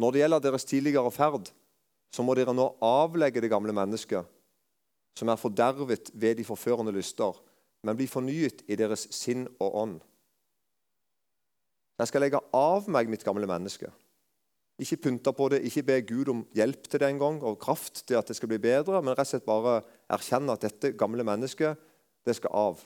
Når 0.02 0.14
det 0.14 0.24
gjelder 0.24 0.46
deres 0.48 0.66
tidligere 0.66 1.14
ferd, 1.14 1.52
så 2.12 2.26
må 2.26 2.34
dere 2.36 2.56
nå 2.56 2.72
avlegge 2.84 3.44
det 3.44 3.52
gamle 3.52 3.76
mennesket, 3.76 4.26
som 5.18 5.30
er 5.30 5.40
fordervet 5.40 6.10
ved 6.18 6.40
de 6.40 6.48
forførende 6.48 6.94
lyster, 6.96 7.36
men 7.86 7.98
bli 7.98 8.08
fornyet 8.10 8.64
i 8.72 8.78
deres 8.80 9.08
sinn 9.14 9.46
og 9.60 9.78
ånd. 9.84 10.00
Jeg 12.02 12.10
skal 12.10 12.24
legge 12.26 12.42
av 12.58 12.88
meg 12.90 13.12
mitt 13.12 13.26
gamle 13.26 13.46
menneske. 13.46 13.92
Ikke 14.82 14.98
pynte 15.04 15.34
på 15.38 15.48
det, 15.54 15.60
ikke 15.68 15.84
be 15.86 15.98
Gud 16.10 16.30
om 16.34 16.40
hjelp 16.58 16.88
til 16.90 17.04
det 17.04 17.12
engang, 17.12 17.38
og 17.46 17.60
kraft 17.62 18.02
til 18.08 18.18
at 18.18 18.32
det 18.32 18.38
skal 18.38 18.50
bli 18.50 18.58
bedre, 18.62 19.02
men 19.04 19.14
rett 19.14 19.28
og 19.28 19.34
slett 19.36 19.46
bare 19.46 19.82
erkjenne 20.12 20.56
at 20.56 20.66
dette 20.66 20.94
gamle 20.98 21.26
mennesket, 21.28 21.80
det 22.26 22.36
skal 22.38 22.54
av. 22.54 22.82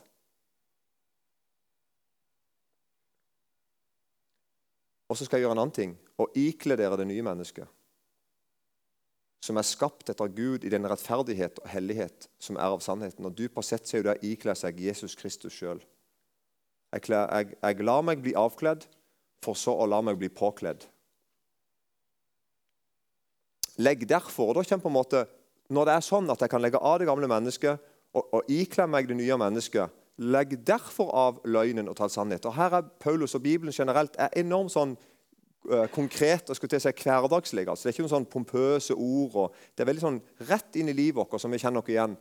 Og 5.10 5.18
så 5.18 5.26
skal 5.28 5.40
jeg 5.40 5.46
gjøre 5.46 5.58
en 5.58 5.64
annen 5.66 5.76
ting 5.76 5.98
og 6.22 6.38
ikle 6.40 6.78
dere 6.80 6.98
det 6.98 7.08
nye 7.10 7.26
mennesket. 7.26 7.68
Som 9.46 9.60
er 9.62 9.68
skapt 9.68 10.10
etter 10.10 10.32
Gud 10.34 10.64
i 10.66 10.72
den 10.74 10.88
rettferdighet 10.90 11.60
og 11.62 11.70
hellighet 11.70 12.30
som 12.42 12.58
er 12.58 12.74
av 12.74 12.82
sannheten. 12.82 13.28
Og 13.28 13.36
du 13.38 13.46
på 13.52 13.62
sett 13.66 13.86
så 13.86 13.98
er 13.98 14.02
jo 14.02 14.08
det 14.08 14.16
å 14.16 14.32
ikle 14.32 14.56
seg 14.58 14.82
Jesus 14.82 15.14
Kristus 15.20 15.54
sjøl. 15.54 15.84
Jeg, 16.96 17.06
jeg, 17.12 17.58
jeg 17.60 17.86
lar 17.86 18.06
meg 18.08 18.24
bli 18.24 18.34
avkledd, 18.40 18.88
for 19.44 19.58
så 19.60 19.76
å 19.78 19.86
la 19.86 20.00
meg 20.02 20.18
bli 20.18 20.32
påkledd. 20.34 20.88
Legg 23.84 24.06
derfor 24.08 24.50
og 24.50 24.58
da 24.58 24.64
kommer 24.66 24.86
på 24.86 24.90
en 24.90 24.96
måte, 24.96 25.26
Når 25.70 25.88
det 25.88 25.94
er 25.96 26.06
sånn 26.06 26.30
at 26.30 26.42
jeg 26.44 26.52
kan 26.52 26.62
legge 26.62 26.82
av 26.82 27.00
det 27.02 27.08
gamle 27.10 27.30
mennesket 27.30 27.82
og, 28.16 28.24
og 28.24 28.52
ikle 28.52 28.86
meg 28.90 29.10
det 29.10 29.18
nye 29.18 29.38
mennesket, 29.40 29.94
legg 30.18 30.54
derfor 30.68 31.10
av 31.12 31.42
løgnen 31.44 31.90
og 31.92 31.98
tal 31.98 32.12
sannhet. 32.12 32.46
Og 32.48 32.56
Her 32.56 32.80
er 32.80 32.94
Paulus 33.02 33.36
og 33.36 33.44
Bibelen 33.44 33.76
generelt 33.76 34.16
er 34.22 34.32
enormt 34.40 34.72
sånn 34.76 34.94
uh, 34.96 35.88
konkret 35.92 36.50
og 36.50 36.58
skulle 36.58 36.72
til 36.76 36.80
å 36.80 36.86
si 36.86 36.94
hverdagslig. 37.04 37.66
Altså, 37.68 37.86
det 37.86 37.92
er 37.92 37.98
ikke 37.98 38.06
noen 38.06 38.16
sånn 38.16 38.32
pompøse 38.32 38.96
ord. 38.96 39.36
Og, 39.44 39.60
det 39.76 39.84
er 39.84 39.92
veldig 39.92 40.06
sånn 40.06 40.22
rett 40.48 40.80
inn 40.80 40.94
i 40.94 40.96
livet 40.96 41.20
vårt 41.20 41.42
som 41.42 41.52
vi 41.52 41.60
kjenner 41.62 41.84
oss 41.84 41.92
igjen. 41.92 42.16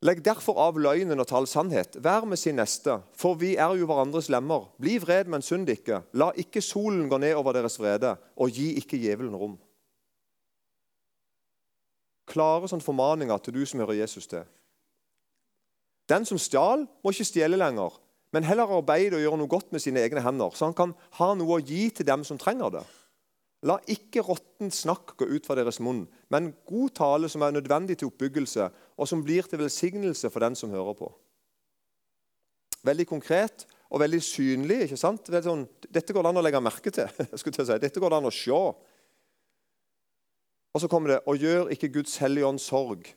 Legg 0.00 0.22
derfor 0.24 0.56
av 0.56 0.78
løgnen 0.80 1.20
og 1.20 1.28
tal 1.28 1.44
sannhet. 1.48 1.98
Vær 2.00 2.24
med 2.28 2.40
sin 2.40 2.56
neste, 2.56 3.02
for 3.12 3.36
vi 3.40 3.52
er 3.60 3.74
jo 3.76 3.88
hverandres 3.88 4.30
lemmer. 4.32 4.70
Bli 4.80 4.94
vred, 5.00 5.28
men 5.28 5.44
synd 5.44 5.68
ikke. 5.68 6.00
La 6.16 6.30
ikke 6.40 6.62
solen 6.64 7.04
gå 7.08 7.18
ned 7.20 7.36
over 7.36 7.56
deres 7.56 7.76
vrede, 7.80 8.14
og 8.40 8.48
gi 8.56 8.72
ikke 8.80 9.00
djevelen 9.00 9.36
rom. 9.36 9.58
Klare 12.30 12.70
sånn 12.70 12.84
formaninger 12.84 13.42
til 13.42 13.56
du 13.58 13.64
som 13.66 13.82
hører 13.82 13.98
Jesus 14.02 14.28
til. 14.30 14.46
Den 16.10 16.26
som 16.26 16.38
stjal, 16.42 16.86
må 17.02 17.12
ikke 17.12 17.28
stjele 17.28 17.58
lenger, 17.58 17.98
men 18.34 18.46
heller 18.46 18.70
arbeide 18.70 19.18
og 19.18 19.24
gjøre 19.24 19.38
noe 19.40 19.50
godt 19.50 19.74
med 19.74 19.82
sine 19.82 20.02
egne 20.02 20.22
hender, 20.22 20.54
så 20.54 20.68
han 20.68 20.76
kan 20.78 20.94
ha 21.18 21.32
noe 21.38 21.58
å 21.58 21.62
gi 21.62 21.88
til 21.94 22.06
dem 22.06 22.24
som 22.26 22.38
trenger 22.38 22.78
det. 22.78 22.84
La 23.68 23.76
ikke 23.92 24.22
råttent 24.24 24.72
snakk 24.72 25.16
gå 25.20 25.26
ut 25.34 25.46
fra 25.46 25.56
deres 25.58 25.82
munn, 25.84 26.06
men 26.32 26.52
god 26.68 26.94
tale 26.96 27.28
som 27.28 27.44
er 27.44 27.52
nødvendig 27.52 27.98
til 28.00 28.08
oppbyggelse, 28.08 28.70
og 28.96 29.10
som 29.10 29.24
blir 29.24 29.46
til 29.46 29.60
velsignelse 29.60 30.30
for 30.32 30.42
den 30.46 30.56
som 30.56 30.72
hører 30.72 30.96
på. 30.96 31.10
Veldig 32.88 33.06
konkret 33.10 33.66
og 33.90 34.00
veldig 34.00 34.22
synlig. 34.24 34.84
ikke 34.86 34.96
sant? 34.96 35.28
Sånn, 35.44 35.66
dette 35.90 36.14
går 36.14 36.24
det 36.24 36.30
an 36.32 36.40
å 36.40 36.44
legge 36.46 36.62
merke 36.64 36.92
til. 36.94 37.10
skulle 37.38 37.58
til 37.58 37.66
å 37.66 37.68
si. 37.68 37.78
Dette 37.82 38.00
går 38.00 38.14
det 38.14 38.20
an 38.22 38.30
å 38.30 38.32
se. 38.32 38.60
Og 40.74 40.80
så 40.80 40.88
kommer 40.88 41.08
det 41.14 41.20
Og 41.26 41.38
gjør 41.38 41.72
ikke 41.74 41.92
Guds 41.92 42.16
hellige 42.16 42.46
ånd 42.46 42.58
sorg, 42.58 43.14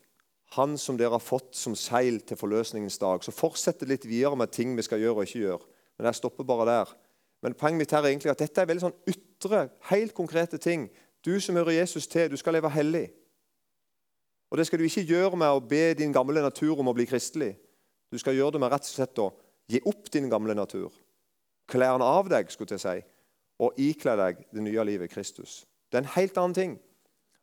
Han 0.54 0.78
som 0.78 0.98
dere 0.98 1.16
har 1.16 1.22
fått 1.22 1.56
som 1.56 1.74
seil 1.74 2.20
til 2.20 2.36
forløsningens 2.36 2.98
dag. 2.98 3.24
Så 3.24 3.32
fortsett 3.34 3.82
litt 3.88 4.04
videre 4.06 4.36
med 4.36 4.52
ting 4.52 4.76
vi 4.76 4.82
skal 4.82 5.00
gjøre 5.00 5.14
og 5.14 5.26
ikke 5.26 5.38
gjøre. 5.38 5.66
Men 5.98 6.06
jeg 6.06 6.14
stopper 6.14 6.44
bare 6.44 6.66
der. 6.68 6.92
Men 7.42 7.54
poenget 7.54 7.78
mitt 7.78 7.90
her 7.90 8.04
er 8.04 8.12
egentlig 8.12 8.30
at 8.30 8.38
dette 8.38 8.60
er 8.60 8.68
veldig 8.68 8.84
sånn 8.84 8.94
ytre, 9.10 9.68
helt 9.90 10.14
konkrete 10.14 10.60
ting. 10.62 10.86
Du 11.26 11.40
som 11.40 11.56
hører 11.56 11.80
Jesus 11.80 12.06
til, 12.06 12.30
du 12.30 12.36
skal 12.36 12.54
leve 12.54 12.70
hellig. 12.70 13.08
Og 14.50 14.58
Det 14.58 14.66
skal 14.66 14.78
du 14.78 14.84
ikke 14.84 15.02
gjøre 15.02 15.36
med 15.36 15.50
å 15.50 15.60
be 15.60 15.94
din 15.98 16.12
gamle 16.14 16.42
natur 16.44 16.78
om 16.78 16.88
å 16.88 16.94
bli 16.94 17.08
kristelig. 17.10 17.56
Du 18.12 18.18
skal 18.22 18.36
gjøre 18.36 18.54
det 18.54 18.60
med 18.62 18.70
rett 18.70 18.86
og 18.86 18.94
slett 18.94 19.18
å 19.18 19.32
gi 19.66 19.80
opp 19.90 20.10
din 20.14 20.30
gamle 20.30 20.54
natur. 20.54 20.92
Kle 21.66 21.88
av 21.90 22.28
deg, 22.30 22.50
skulle 22.52 22.76
jeg 22.76 22.84
si, 22.84 23.00
og 23.58 23.80
ikle 23.80 24.14
deg 24.20 24.44
det 24.52 24.62
nye 24.62 24.84
livet 24.86 25.10
i 25.10 25.14
Kristus. 25.14 25.64
Det 25.90 25.98
er 25.98 26.04
en 26.04 26.14
helt 26.14 26.38
annen 26.38 26.54
ting. 26.54 26.76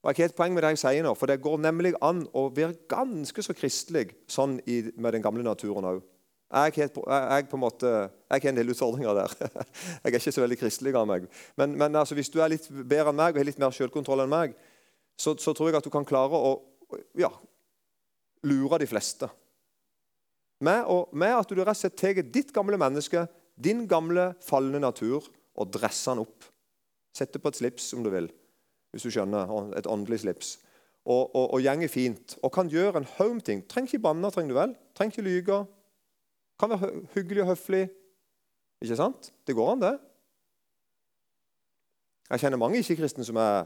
Og 0.02 0.10
Jeg 0.10 0.16
har 0.16 0.18
ikke 0.18 0.26
et 0.32 0.38
poeng 0.38 0.54
med 0.56 0.64
det 0.66 0.70
jeg 0.74 0.82
sier 0.82 1.04
nå, 1.06 1.12
for 1.14 1.30
det 1.30 1.44
går 1.44 1.60
nemlig 1.62 1.92
an 2.02 2.24
å 2.34 2.48
være 2.50 2.88
ganske 2.90 3.44
så 3.46 3.54
kristelig 3.54 4.08
sånn 4.26 4.56
i, 4.66 4.80
med 4.98 5.14
den 5.14 5.22
gamle 5.22 5.46
naturen 5.46 5.86
òg. 5.86 6.00
Jeg, 6.52 6.74
jeg, 6.76 6.90
jeg, 6.92 7.46
har 8.34 8.48
en 8.50 8.58
del 8.58 8.72
utfordringer 8.74 9.16
der. 9.16 9.36
Jeg 10.04 10.10
er 10.10 10.18
ikke 10.18 10.34
så 10.36 10.42
veldig 10.44 10.58
kristelig 10.60 10.92
av 11.00 11.06
meg. 11.08 11.30
Men, 11.56 11.78
men 11.80 11.96
altså, 11.96 12.18
hvis 12.18 12.32
du 12.34 12.42
er 12.44 12.52
litt 12.52 12.66
bedre 12.68 13.14
enn 13.14 13.22
meg 13.22 13.32
og 13.32 13.40
har 13.40 13.48
litt 13.48 13.62
mer 13.62 13.72
selvkontroll 13.72 14.26
enn 14.26 14.34
meg, 14.34 14.58
så, 15.16 15.32
så, 15.40 15.54
tror 15.56 15.70
jeg 15.70 15.80
at 15.80 15.88
du 15.88 15.94
kan 15.94 16.08
klare 16.08 16.36
å 16.36 16.52
ja, 17.16 17.30
lure 18.44 18.82
de 18.82 18.90
fleste. 18.90 19.30
Med, 20.60 20.84
og, 20.92 21.14
med 21.16 21.38
at 21.38 21.48
du 21.48 21.62
rett 21.62 21.72
og 21.72 21.80
slett 21.86 21.96
tar 22.02 22.20
ditt 22.20 22.52
gamle 22.52 22.76
menneske, 22.82 23.24
din 23.56 23.86
gamle 23.88 24.34
falne 24.44 24.82
natur, 24.84 25.32
og 25.56 25.72
dresser 25.72 26.18
den 26.18 26.26
opp. 26.26 26.52
Setter 27.16 27.40
på 27.40 27.52
et 27.54 27.62
slips, 27.62 27.94
om 27.96 28.04
du 28.04 28.12
vil, 28.12 28.28
hvis 28.92 29.08
du 29.08 29.12
skjønner. 29.14 29.72
Et 29.78 29.88
åndelig 29.88 30.22
slips. 30.24 30.60
Og, 31.06 31.36
og, 31.36 31.54
og 31.56 31.64
gjenger 31.64 31.90
fint. 31.92 32.38
Og 32.44 32.52
kan 32.54 32.70
gjøre 32.70 33.02
en 33.02 33.10
haug 33.18 33.42
ting. 33.44 33.64
Trenger 33.68 33.90
ikke 33.90 34.06
banne, 34.06 34.32
trenger 34.32 34.54
du 34.54 34.60
vel? 34.60 34.76
Trenger 34.98 35.16
ikke 35.16 35.28
lyge. 35.28 35.60
Kan 36.60 36.74
være 36.76 36.92
hyggelig 37.16 37.46
og 37.46 37.52
høflig. 37.54 37.84
Ikke 38.82 38.98
sant? 39.00 39.32
Det 39.48 39.56
går 39.58 39.72
an, 39.74 39.84
det. 39.84 39.96
Jeg 42.32 42.46
kjenner 42.46 42.62
mange 42.62 42.80
ikke-kristne 42.80 43.26
som 43.28 43.40
er 43.42 43.66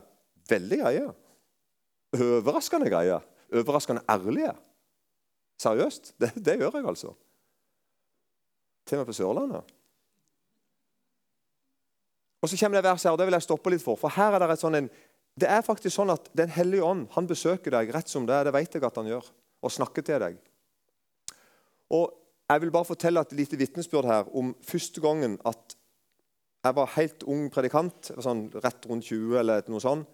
veldig 0.50 0.79
greie. 0.82 1.05
Overraskende 2.15 2.89
greie. 2.89 3.20
Overraskende 3.53 4.01
ærlige. 4.10 4.53
Seriøst. 5.62 6.15
Det, 6.20 6.32
det 6.46 6.60
gjør 6.60 6.79
jeg, 6.79 6.88
altså. 6.88 7.13
Til 8.86 8.98
og 8.98 9.01
med 9.01 9.05
på 9.05 9.17
Sørlandet. 9.17 9.75
Og 12.41 12.50
så 12.50 12.58
kommer 12.60 12.77
det 12.77 12.84
verset 12.86 13.08
her, 13.08 13.12
og 13.12 13.17
det 13.17 13.25
vil 13.25 13.34
jeg 13.34 13.41
stoppe 13.41 13.72
litt 13.74 13.82
for. 13.82 13.98
For 13.98 14.13
her 14.13 14.36
er 14.36 14.44
Det 14.44 14.51
et 14.53 14.62
sånn 14.62 14.77
en, 14.77 14.89
det 15.36 15.48
er 15.51 15.63
faktisk 15.65 15.98
sånn 15.98 16.13
at 16.13 16.30
Den 16.38 16.51
hellige 16.56 16.86
ånd 16.88 17.08
han 17.15 17.27
besøker 17.27 17.74
deg 17.75 17.92
rett 17.94 18.12
som 18.12 18.27
det 18.27 18.36
er. 18.36 18.48
Det 18.48 18.56
vet 18.56 18.77
jeg 18.77 18.86
at 18.88 19.00
han 19.01 19.10
gjør. 19.10 19.25
Og 19.65 19.74
snakker 19.74 20.06
til 20.06 20.22
deg. 20.22 20.38
Og 21.96 22.13
jeg 22.46 22.62
vil 22.62 22.72
bare 22.72 22.88
fortelle 22.88 23.22
et 23.22 23.34
lite 23.36 23.58
vitnesbyrd 23.58 24.08
her 24.08 24.30
om 24.38 24.54
første 24.63 25.01
gangen 25.01 25.39
at 25.50 25.75
jeg 26.65 26.77
var 26.77 26.94
helt 26.96 27.24
ung 27.30 27.50
predikant, 27.54 28.10
sånn 28.22 28.48
rett 28.63 28.88
rundt 28.89 29.06
20 29.06 29.38
eller 29.42 29.68
noe 29.70 29.82
sånt. 29.82 30.08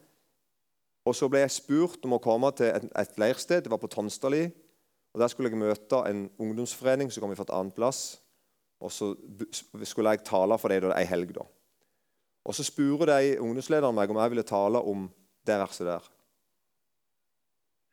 Og 1.07 1.15
så 1.17 1.29
ble 1.31 1.41
jeg 1.41 1.53
spurt 1.55 2.03
om 2.05 2.17
å 2.17 2.21
komme 2.21 2.51
til 2.57 2.69
et, 2.69 2.83
et 2.99 3.15
leirsted. 3.21 3.63
Det 3.65 3.71
var 3.71 3.81
på 3.81 3.89
Tonstali. 3.91 4.43
Og 5.11 5.19
Der 5.19 5.31
skulle 5.31 5.49
jeg 5.49 5.59
møte 5.59 6.03
en 6.07 6.27
ungdomsforening 6.39 7.09
som 7.11 7.23
kom 7.23 7.33
fra 7.35 7.47
et 7.47 7.55
annet 7.55 7.75
plass. 7.75 8.19
Og 8.81 8.91
så 8.93 9.11
skulle 9.85 10.13
jeg 10.13 10.25
tale 10.27 10.57
for 10.61 10.73
dem 10.73 10.93
ei 10.93 11.07
helg. 11.09 11.33
da. 11.35 11.47
Og 12.45 12.55
Så 12.55 12.65
spurte 12.65 13.12
de 13.12 13.38
ungdomslederen 13.39 13.95
meg 13.95 14.10
om 14.10 14.17
jeg 14.17 14.33
ville 14.33 14.48
tale 14.48 14.81
om 14.81 15.05
det 15.45 15.57
verset 15.62 15.88
der. 15.88 16.10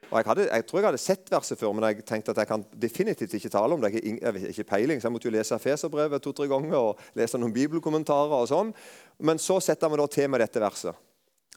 Og 0.08 0.16
jeg, 0.16 0.24
hadde, 0.24 0.44
jeg, 0.48 0.64
tror 0.64 0.78
jeg 0.78 0.86
hadde 0.86 1.00
sett 1.02 1.26
verset 1.28 1.58
før, 1.60 1.74
men 1.76 1.84
jeg 1.84 2.04
tenkte 2.08 2.32
at 2.32 2.38
jeg 2.40 2.48
kan 2.48 2.62
definitivt 2.80 3.34
ikke 3.36 3.50
tale 3.52 3.76
om 3.76 3.82
det. 3.82 3.90
Jeg 3.98 4.16
har 4.24 4.38
ikke 4.48 4.64
peiling, 4.70 5.02
så 5.02 5.08
jeg 5.08 5.12
måtte 5.12 5.28
jo 5.28 5.34
lese 5.34 5.58
Feserbrevet 5.60 6.22
to-tre 6.24 6.46
ganger 6.48 6.78
og 6.78 7.02
lese 7.18 7.40
noen 7.40 7.52
bibelkommentarer. 7.52 8.32
og 8.32 8.48
sånn. 8.48 8.72
Men 9.20 9.42
så 9.42 9.58
setter 9.60 9.92
meg 9.92 10.00
da 10.00 10.06
til 10.08 10.30
med 10.32 10.40
dette 10.40 10.62
verset. 10.64 10.96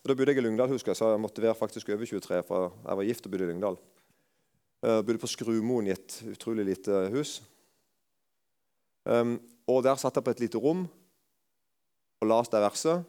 Og 0.01 0.09
Da 0.09 0.17
bodde 0.17 0.33
jeg 0.33 0.41
i 0.41 0.43
Lyngdal, 0.43 0.73
husker 0.73 0.91
jeg, 0.91 0.99
så 0.99 1.13
jeg 1.13 1.21
måtte 1.21 1.41
være 1.41 1.55
faktisk 1.55 1.89
over 1.93 2.05
23, 2.05 2.43
for 2.43 2.73
jeg 2.75 2.97
var 2.97 3.07
gift 3.07 3.25
og 3.25 3.31
bodde 3.31 3.47
i 3.47 3.51
Lyngdal. 3.53 3.79
Jeg 4.81 4.97
eh, 4.97 5.03
bodde 5.05 5.21
på 5.21 5.29
Skrumoen 5.29 5.87
i 5.87 5.93
et 5.93 6.23
utrolig 6.33 6.65
lite 6.65 7.05
hus. 7.13 7.37
Um, 9.05 9.39
og 9.69 9.83
Der 9.83 9.95
satt 9.95 10.17
jeg 10.17 10.25
på 10.25 10.33
et 10.33 10.43
lite 10.43 10.57
rom 10.57 10.87
og 12.21 12.29
leste 12.29 12.57
det 12.57 12.65
verset. 12.65 13.07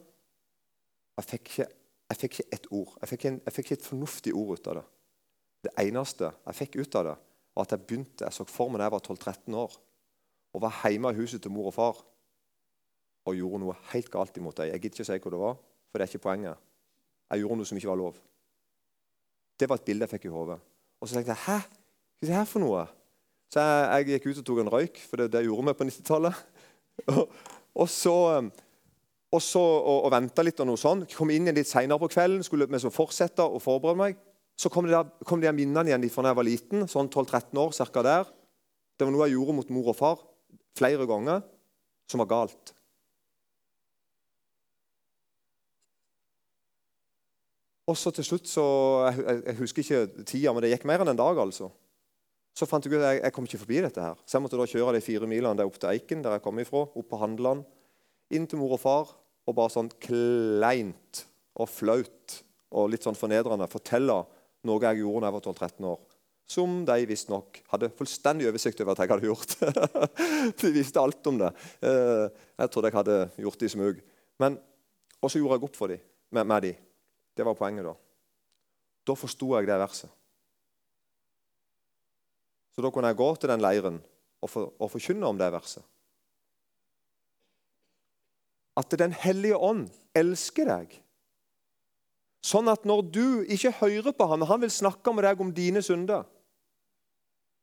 Jeg 1.17 1.29
fikk 1.29 1.51
ikke, 1.51 1.67
jeg 2.09 2.19
fikk 2.19 2.39
ikke 2.39 2.57
ett 2.57 2.67
ord. 2.73 2.95
Jeg 3.01 3.11
fikk, 3.13 3.25
en, 3.29 3.41
jeg 3.45 3.55
fikk 3.55 3.69
ikke 3.69 3.79
et 3.79 3.89
fornuftig 3.89 4.33
ord 4.37 4.57
ut 4.57 4.71
av 4.71 4.79
det. 4.79 4.85
Det 5.63 5.73
eneste 5.85 6.31
jeg 6.31 6.59
fikk 6.59 6.79
ut 6.81 6.97
av 6.99 7.07
det, 7.07 7.17
var 7.53 7.67
at 7.67 7.75
jeg 7.75 7.85
begynte, 7.85 8.25
jeg 8.25 8.35
så 8.35 8.45
for 8.49 8.73
meg 8.73 8.81
da 8.81 8.89
jeg 8.89 8.95
var 8.95 9.05
12-13 9.05 9.59
år, 9.61 9.77
og 10.53 10.63
var 10.65 10.81
hjemme 10.89 11.13
i 11.13 11.19
huset 11.21 11.41
til 11.43 11.53
mor 11.53 11.69
og 11.69 11.75
far 11.75 12.01
og 13.23 13.37
gjorde 13.37 13.61
noe 13.61 13.75
helt 13.93 14.09
galt 14.11 14.37
imot 14.37 14.57
dem. 14.57 14.73
Jeg 14.73 14.81
gidder 14.81 14.97
ikke 14.97 15.05
å 15.05 15.09
si 15.09 15.21
hva 15.23 15.31
det 15.33 15.41
var, 15.43 15.55
for 15.87 15.99
det 15.99 16.05
er 16.05 16.11
ikke 16.11 16.25
poenget. 16.25 16.65
Jeg 17.31 17.43
gjorde 17.43 17.59
noe 17.59 17.69
som 17.69 17.79
ikke 17.79 17.91
var 17.91 18.01
lov. 18.01 18.17
Det 19.59 19.69
var 19.69 19.79
et 19.79 19.87
bilde 19.87 20.05
jeg 20.05 20.11
fikk 20.11 20.27
i 20.27 20.33
hodet. 20.33 20.59
Og 20.99 21.07
så 21.07 21.15
tenkte 21.15 21.33
jeg 21.33 21.43
Hæ? 21.45 21.57
Hva 21.63 22.27
er 22.27 22.29
det 22.29 22.37
her 22.37 22.49
for 22.49 22.63
noe? 22.63 22.83
Så 23.53 23.63
jeg, 23.63 23.87
jeg 23.87 24.09
gikk 24.09 24.27
ut 24.27 24.41
og 24.41 24.45
tok 24.47 24.59
en 24.63 24.71
røyk, 24.73 24.99
for 25.07 25.21
det, 25.21 25.29
det 25.33 25.43
gjorde 25.45 25.65
vi 25.67 25.77
på 25.79 25.87
90-tallet. 25.89 26.43
og, 27.13 27.23
og, 27.73 27.87
så, 27.91 28.15
og, 29.33 29.41
så, 29.41 29.61
og, 29.61 30.03
og 30.05 30.11
venta 30.13 30.45
litt 30.45 30.61
og 30.61 30.69
noe 30.69 30.79
sånn. 30.79 31.07
Kom 31.09 31.31
inn 31.33 31.47
igjen 31.47 31.57
litt 31.57 31.69
seinere 31.69 32.01
på 32.01 32.11
kvelden, 32.13 32.45
skulle 32.45 32.67
vi 32.69 32.81
fortsette 32.93 33.45
å 33.45 33.61
forberede 33.61 33.99
meg. 33.99 34.19
Så 34.59 34.69
kom, 34.69 34.85
det 34.85 34.93
der, 34.93 35.09
kom 35.25 35.41
de 35.41 35.49
minnene 35.55 35.89
igjen 35.89 36.05
fra 36.13 36.21
da 36.21 36.33
jeg 36.33 36.39
var 36.39 36.45
liten, 36.45 36.85
sånn 36.89 37.09
12-13 37.09 37.57
år, 37.57 37.73
cirka 37.73 38.03
der. 38.05 38.29
Det 38.93 39.07
var 39.07 39.15
noe 39.15 39.25
jeg 39.25 39.33
gjorde 39.39 39.57
mot 39.57 39.73
mor 39.73 39.89
og 39.89 39.97
far 39.97 40.21
flere 40.77 41.07
ganger, 41.09 41.41
som 42.09 42.21
var 42.21 42.29
galt. 42.29 42.73
Og 47.89 47.97
så 47.99 48.13
til 48.15 48.25
slutt 48.25 48.47
så, 48.47 48.63
jeg, 49.09 49.41
jeg, 49.41 49.55
husker 49.59 49.83
ikke 49.83 50.27
tida, 50.29 50.53
men 50.53 50.63
det 50.63 50.71
gikk 50.71 50.85
mer 50.87 51.03
enn 51.03 51.11
en 51.11 51.19
dag. 51.19 51.41
altså. 51.41 51.71
Så 52.53 52.69
fant 52.69 52.85
jeg 52.85 52.93
ut 52.93 53.01
at 53.01 53.15
jeg, 53.15 53.23
jeg 53.25 53.35
kom 53.35 53.49
ikke 53.49 53.63
forbi 53.65 53.81
dette. 53.83 54.05
her. 54.05 54.21
Så 54.23 54.37
jeg 54.37 54.45
måtte 54.45 54.61
da 54.61 54.69
kjøre 54.69 54.95
de 54.95 55.03
fire 55.03 55.27
milene 55.27 55.57
der 55.59 55.67
opp 55.67 55.81
til 55.81 55.89
Eiken, 55.91 56.21
der 56.23 56.37
jeg 56.37 56.45
kom 56.45 56.61
ifra, 56.61 56.85
opp 56.85 57.09
på 57.09 57.19
Handeland, 57.19 57.65
inn 58.33 58.45
til 58.47 58.61
mor 58.61 58.77
og 58.77 58.81
far, 58.81 59.11
og 59.43 59.55
bare 59.57 59.73
sånn 59.73 59.91
kleint 60.01 61.23
og 61.59 61.69
flaut 61.69 62.39
og 62.73 62.89
litt 62.89 63.05
sånn 63.05 63.17
fornedrende 63.17 63.67
fortelle 63.71 64.23
noe 64.67 64.83
jeg 64.87 65.01
gjorde 65.03 65.23
da 65.23 65.29
jeg 65.29 65.35
var 65.35 65.45
12-13 65.45 65.87
år. 65.89 66.01
Som 66.53 66.79
de 66.87 66.95
visstnok 67.07 67.59
hadde 67.71 67.91
fullstendig 67.97 68.47
oversikt 68.49 68.81
over 68.83 68.93
at 68.93 69.03
jeg 69.03 69.11
hadde 69.13 69.29
gjort. 69.29 69.53
de 70.61 70.71
visste 70.75 71.01
alt 71.01 71.29
om 71.31 71.39
det. 71.39 71.51
Eh, 71.83 72.25
jeg 72.59 72.71
trodde 72.71 72.89
jeg 72.89 72.97
hadde 72.97 73.19
gjort 73.45 73.59
det 73.59 73.69
i 73.69 73.75
smug. 73.75 74.01
Men 74.43 74.59
Og 75.23 75.31
så 75.31 75.39
gjorde 75.39 75.55
jeg 75.55 75.63
opp 75.69 75.77
for 75.79 75.87
de, 75.87 75.95
med, 76.35 76.47
med 76.51 76.65
de. 76.65 76.73
Det 77.31 77.45
var 77.47 77.55
poenget 77.55 77.85
da. 77.87 77.93
Da 79.07 79.15
forsto 79.15 79.53
jeg 79.55 79.69
det 79.69 79.77
verset. 79.79 80.11
Så 82.75 82.83
da 82.83 82.91
kunne 82.91 83.07
jeg 83.07 83.19
gå 83.21 83.29
til 83.37 83.51
den 83.53 83.63
leiren 83.63 84.01
og, 84.43 84.49
for, 84.49 84.73
og 84.75 84.91
forkynne 84.91 85.29
om 85.29 85.39
det 85.39 85.47
verset. 85.53 85.85
At 88.77 88.93
Den 88.99 89.13
hellige 89.13 89.57
ånd 89.57 89.89
elsker 90.17 90.69
deg 90.69 90.99
Sånn 92.43 92.67
at 92.67 92.83
når 92.83 93.01
du 93.07 93.27
ikke 93.47 93.71
hører 93.79 94.11
på 94.11 94.25
ham, 94.27 94.43
og 94.43 94.49
han 94.49 94.63
vil 94.65 94.71
snakke 94.73 95.13
med 95.15 95.23
deg 95.23 95.41
om 95.41 95.53
dine 95.55 95.83
synder 95.85 96.25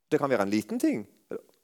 Det 0.09 0.19
kan 0.19 0.31
være 0.31 0.47
en 0.47 0.53
liten 0.53 0.79
ting. 0.79 1.05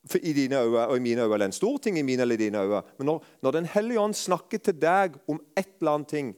for 0.07 0.23
i 0.23 0.31
dine 0.33 0.55
øyne 0.55 0.87
og 0.87 0.97
i 0.97 0.99
mine 0.99 1.21
øyne, 1.21 1.33
eller 1.33 1.45
en 1.45 1.51
stor 1.51 1.77
ting 1.77 1.97
i 1.99 2.01
mine 2.01 2.21
eller 2.21 2.37
dine 2.37 2.57
øyne. 2.57 2.81
Men 2.97 3.05
når, 3.05 3.23
når 3.41 3.51
Den 3.51 3.65
hellige 3.65 3.99
ånd 3.99 4.13
snakker 4.13 4.57
til 4.57 4.81
deg 4.81 5.17
om 5.27 5.41
et 5.57 5.67
eller 5.79 5.91
annet 5.91 6.07
ting, 6.07 6.35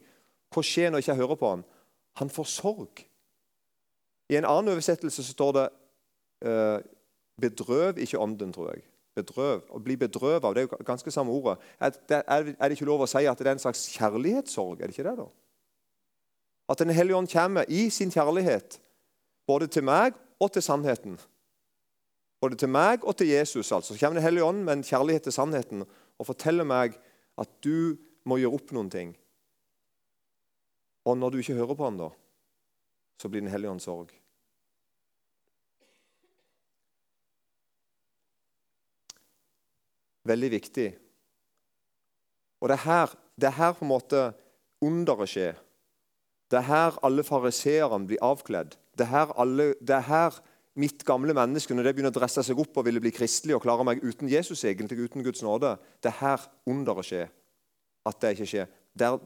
hva 0.50 0.62
skjer 0.62 0.90
når 0.90 0.98
jeg 0.98 1.04
ikke 1.08 1.14
hører 1.14 1.38
på 1.38 1.50
han? 1.50 1.64
Han 2.16 2.30
får 2.30 2.44
sorg. 2.44 3.04
I 4.30 4.36
en 4.36 4.44
annen 4.44 4.72
oversettelse 4.72 5.22
så 5.22 5.32
står 5.32 5.52
det 5.52 5.68
uh, 6.46 6.78
'bedrøv 7.40 7.98
ikke 7.98 8.18
ånden', 8.18 8.52
tror 8.52 8.72
jeg. 8.72 8.82
Bedrøv. 9.18 9.64
Å 9.70 9.80
bli 9.82 9.96
bedrøvet 9.98 10.44
av, 10.44 10.54
det 10.54 10.62
er 10.62 10.68
jo 10.68 10.84
ganske 10.86 11.12
samme 11.14 11.34
ordet. 11.34 11.58
Er 11.80 11.94
det, 11.94 12.20
er 12.28 12.44
det 12.46 12.76
ikke 12.76 12.88
lov 12.88 13.04
å 13.04 13.10
si 13.10 13.24
at 13.26 13.38
det 13.38 13.48
er 13.48 13.56
en 13.56 13.62
slags 13.62 13.88
kjærlighetssorg? 13.96 14.78
Er 14.78 14.90
det 14.90 14.96
ikke 14.96 15.08
det, 15.08 15.16
da? 15.18 15.26
At 16.70 16.78
Den 16.78 16.94
hellige 16.94 17.18
ånd 17.18 17.30
kommer 17.32 17.66
i 17.68 17.88
sin 17.90 18.12
kjærlighet 18.14 18.78
både 19.50 19.66
til 19.66 19.82
meg 19.84 20.14
og 20.38 20.52
til 20.54 20.62
sannheten. 20.62 21.16
Både 22.40 22.56
til 22.56 22.70
meg 22.70 23.02
og 23.04 23.16
til 23.18 23.28
Jesus. 23.32 23.72
altså. 23.72 23.94
Så 23.94 24.00
kommer 24.00 24.20
Den 24.20 24.28
hellige 24.28 24.44
ånd 24.44 24.62
med 24.64 24.72
en 24.72 24.86
kjærlighet 24.86 25.26
til 25.26 25.34
sannheten 25.34 25.82
og 26.18 26.26
forteller 26.26 26.64
meg 26.64 26.94
at 27.38 27.50
du 27.64 27.96
må 28.24 28.38
gjøre 28.38 28.54
opp 28.60 28.72
noen 28.76 28.90
ting. 28.92 29.12
Og 31.04 31.16
når 31.18 31.30
du 31.30 31.38
ikke 31.40 31.58
hører 31.58 31.74
på 31.74 31.88
han 31.88 31.98
da, 31.98 32.10
så 33.20 33.28
blir 33.28 33.40
Den 33.40 33.50
hellige 33.50 33.70
ånd 33.70 33.80
sorg. 33.80 34.14
Veldig 40.28 40.50
viktig. 40.52 40.88
Og 42.60 42.68
det 42.68 42.76
er 42.76 42.84
her, 42.84 43.16
det 43.40 43.48
er 43.48 43.56
her 43.56 43.74
på 43.76 43.86
en 43.86 43.92
måte 43.92 44.22
underet 44.84 45.32
skjer. 45.32 45.58
Det 46.50 46.58
er 46.58 46.66
her 46.66 46.96
alle 47.06 47.24
fariseerne 47.24 48.08
blir 48.08 48.22
avkledd. 48.24 48.74
Det 48.98 49.06
er 49.06 49.12
her, 49.12 49.34
alle, 49.40 49.72
det 49.80 49.96
er 49.96 50.06
her 50.08 50.40
mitt 50.80 51.04
gamle 51.06 51.34
menneske, 51.36 51.74
når 51.74 51.86
det 51.86 51.94
begynner 51.96 52.12
å 52.12 52.18
dresse 52.18 52.42
seg 52.46 52.58
opp 52.60 52.76
og 52.78 52.86
ville 52.86 53.02
bli 53.02 53.12
kristelig 53.14 53.56
og 53.56 53.64
klare 53.64 53.86
meg 53.86 54.02
uten 54.04 54.28
Jesus, 54.30 54.64
egentlig, 54.68 54.98
uten 55.06 55.24
Guds 55.24 55.44
nåde, 55.46 55.76
det 56.02 56.12
er 56.12 56.18
her 56.20 56.44
underet 56.68 57.08
skjer. 57.08 57.30
At 58.06 58.20
det 58.22 58.34
ikke 58.34 58.48
skjer. 58.48 58.68
Der, 58.98 59.18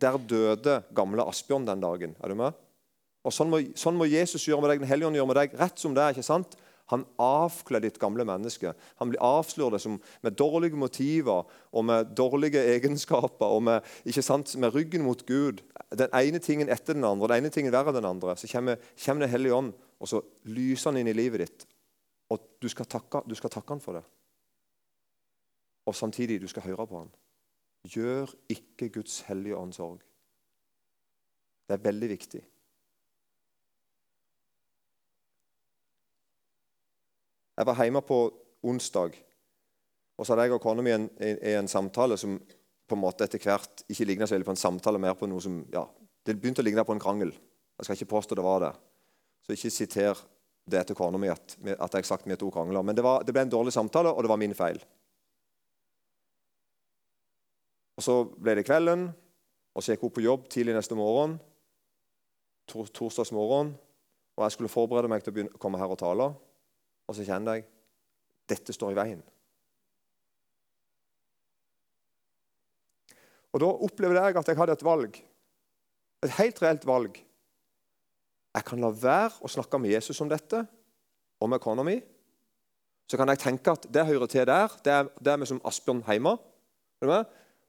der 0.00 0.18
døde 0.18 0.78
gamle 0.96 1.26
Asbjørn 1.28 1.66
den 1.68 1.82
dagen. 1.82 2.14
Er 2.20 2.32
du 2.32 2.38
med? 2.38 2.60
Og 3.24 3.32
Sånn 3.32 3.48
må, 3.48 3.60
sånn 3.78 3.96
må 3.96 4.08
Jesus 4.08 4.44
gjøre 4.44 4.60
med 4.64 4.74
deg, 4.74 4.82
Den 4.82 4.90
hellige 4.90 5.08
ånd 5.08 5.16
gjøre 5.16 5.30
med 5.30 5.38
deg 5.40 5.56
rett 5.60 5.80
som 5.80 5.94
det 5.96 6.02
er. 6.04 6.12
ikke 6.12 6.26
sant? 6.26 6.56
Han 6.92 7.06
avkler 7.18 7.80
ditt 7.80 7.96
gamle 8.00 8.26
menneske. 8.28 8.74
Han 9.00 9.08
blir 9.08 9.22
avslørt 9.24 9.86
med 10.22 10.36
dårlige 10.36 10.76
motiver 10.76 11.48
og 11.72 11.84
med 11.84 12.12
dårlige 12.16 12.60
egenskaper 12.74 13.46
og 13.46 13.62
med, 13.62 13.94
sant, 14.20 14.56
med 14.60 14.74
ryggen 14.74 15.02
mot 15.06 15.24
Gud. 15.26 15.62
Den 15.96 16.12
ene 16.12 16.38
tingen 16.44 16.68
etter 16.68 16.94
den 16.96 17.06
andre, 17.08 17.30
den 17.32 17.44
ene 17.44 17.52
tingen 17.54 17.72
verre 17.72 17.94
enn 17.94 18.02
den 18.02 18.10
andre. 18.10 18.36
Så 18.36 18.50
kommer, 18.52 18.76
kommer 19.00 19.24
Den 19.24 19.32
hellige 19.32 19.54
ånd, 19.54 19.72
og 20.00 20.08
så 20.08 20.20
lyser 20.44 20.90
han 20.90 21.00
inn 21.00 21.08
i 21.08 21.16
livet 21.16 21.46
ditt. 21.46 21.66
Og 22.28 22.44
du 22.60 22.68
skal 22.68 22.88
takke, 22.90 23.24
du 23.28 23.34
skal 23.34 23.52
takke 23.52 23.72
han 23.72 23.80
for 23.80 23.96
det. 23.96 24.04
Og 25.88 25.96
samtidig 25.96 26.40
du 26.40 26.48
skal 26.48 26.68
høre 26.68 26.86
på 26.86 26.98
han. 27.00 27.12
Gjør 27.84 28.28
ikke 28.48 28.88
Guds 28.88 29.22
hellige 29.28 29.56
ånd 29.56 29.72
sorg. 29.76 30.00
Det 31.64 31.78
er 31.78 31.84
veldig 31.84 32.08
viktig. 32.12 32.40
Jeg 37.54 37.66
var 37.68 37.80
hjemme 37.82 38.02
på 38.02 38.18
onsdag, 38.66 39.16
og 40.18 40.26
så 40.26 40.32
hadde 40.32 40.46
jeg 40.48 40.56
og 40.56 40.62
kona 40.62 40.82
mi 40.82 40.92
en, 40.94 41.08
en, 41.22 41.38
en, 41.54 41.68
samtale 41.70 42.16
som 42.18 42.36
på 42.38 42.96
en 42.96 43.02
måte 43.02 43.26
etter 43.26 43.42
hvert 43.42 43.84
ikke 43.90 44.06
ligna 44.08 44.26
så 44.26 44.34
veldig 44.34 44.48
på 44.48 44.54
en 44.54 44.60
samtale, 44.60 45.00
mer 45.02 45.16
på 45.18 45.28
noe 45.30 45.42
som 45.42 45.60
ja, 45.72 45.84
Det 46.24 46.36
begynte 46.40 46.62
å 46.62 46.64
ligne 46.64 46.84
på 46.86 46.94
en 46.94 47.02
krangel. 47.02 47.34
Jeg 47.78 47.86
skal 47.86 47.98
ikke 47.98 48.14
påstå 48.14 48.38
det 48.38 48.44
var 48.44 48.62
det. 48.62 48.70
Så 49.44 49.52
ikke 49.52 49.70
siter 49.70 50.20
det 50.64 50.86
til 50.88 50.96
kona 50.96 51.18
mi 51.20 51.28
at, 51.28 51.56
at 51.76 51.96
jeg 51.98 52.06
sagt 52.08 52.28
vi 52.28 52.36
to 52.40 52.48
krangler. 52.50 52.82
Men 52.82 52.96
det, 52.96 53.04
var, 53.04 53.24
det, 53.24 53.34
ble 53.34 53.44
en 53.44 53.52
dårlig 53.52 53.74
samtale, 53.74 54.08
og 54.08 54.24
det 54.24 54.30
var 54.32 54.40
min 54.40 54.56
feil. 54.56 54.80
Og 57.98 58.02
Så 58.02 58.14
ble 58.32 58.56
det 58.56 58.64
kvelden, 58.66 59.10
og 59.74 59.82
så 59.82 59.92
gikk 59.92 60.06
hun 60.06 60.14
på 60.16 60.24
jobb 60.24 60.48
tidlig 60.50 60.74
neste 60.78 60.96
morgen. 60.98 61.36
Tor 62.70 62.88
torsdagsmorgen. 62.88 63.74
Og 64.34 64.46
jeg 64.46 64.56
skulle 64.56 64.72
forberede 64.72 65.10
meg 65.10 65.22
til 65.22 65.30
å 65.30 65.36
begynne, 65.36 65.60
komme 65.60 65.78
her 65.78 65.92
og 65.92 66.00
tale. 66.00 66.32
Og 67.08 67.16
så 67.16 67.26
kjenner 67.26 67.58
jeg 67.58 67.68
dette 68.50 68.74
står 68.76 68.92
i 68.92 68.98
veien. 68.98 69.22
Og 73.54 73.62
Da 73.62 73.68
opplevde 73.86 74.18
jeg 74.20 74.36
at 74.36 74.48
jeg 74.48 74.58
hadde 74.58 74.74
et 74.74 74.84
valg. 74.84 75.20
Et 76.24 76.32
helt 76.40 76.62
reelt 76.62 76.86
valg. 76.86 77.20
Jeg 78.54 78.64
kan 78.66 78.80
la 78.82 78.90
være 78.90 79.42
å 79.42 79.50
snakke 79.50 79.78
med 79.78 79.94
Jesus 79.94 80.20
om 80.22 80.30
dette 80.30 80.64
om 81.42 81.54
økonomi. 81.54 82.00
Så 83.10 83.18
kan 83.20 83.28
jeg 83.28 83.42
tenke 83.42 83.74
at 83.74 83.86
det 83.92 84.06
hører 84.06 84.30
til 84.30 84.46
der. 84.48 84.74
Det 84.84 84.92
er, 84.92 85.08
det 85.20 85.32
er 85.32 85.40
vi 85.40 85.48
som 85.50 85.60
Asbjørn 85.66 86.02
hjemme. 86.08 86.36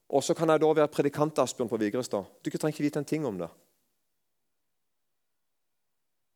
Og 0.10 0.24
så 0.24 0.34
kan 0.38 0.50
jeg 0.50 0.62
da 0.62 0.74
være 0.74 0.92
predikant 0.94 1.40
Asbjørn 1.44 1.70
på 1.70 1.80
Vigrestad. 1.82 2.26
Du 2.42 2.50
trenger 2.50 2.74
ikke 2.74 2.88
vite 2.88 3.02
en 3.02 3.10
ting 3.10 3.26
om 3.28 3.38
det. 3.38 3.50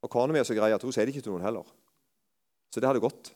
Og 0.01 0.09
Kona 0.09 0.33
mi 0.33 0.39
er 0.39 0.47
så 0.47 0.55
grei 0.55 0.71
at 0.73 0.83
hun 0.83 0.93
sier 0.95 1.07
det 1.07 1.15
ikke 1.15 1.25
til 1.25 1.35
noen 1.35 1.45
heller. 1.47 1.65
Så 2.69 2.81
det 2.81 2.89
hadde 2.89 3.03
gått. 3.03 3.31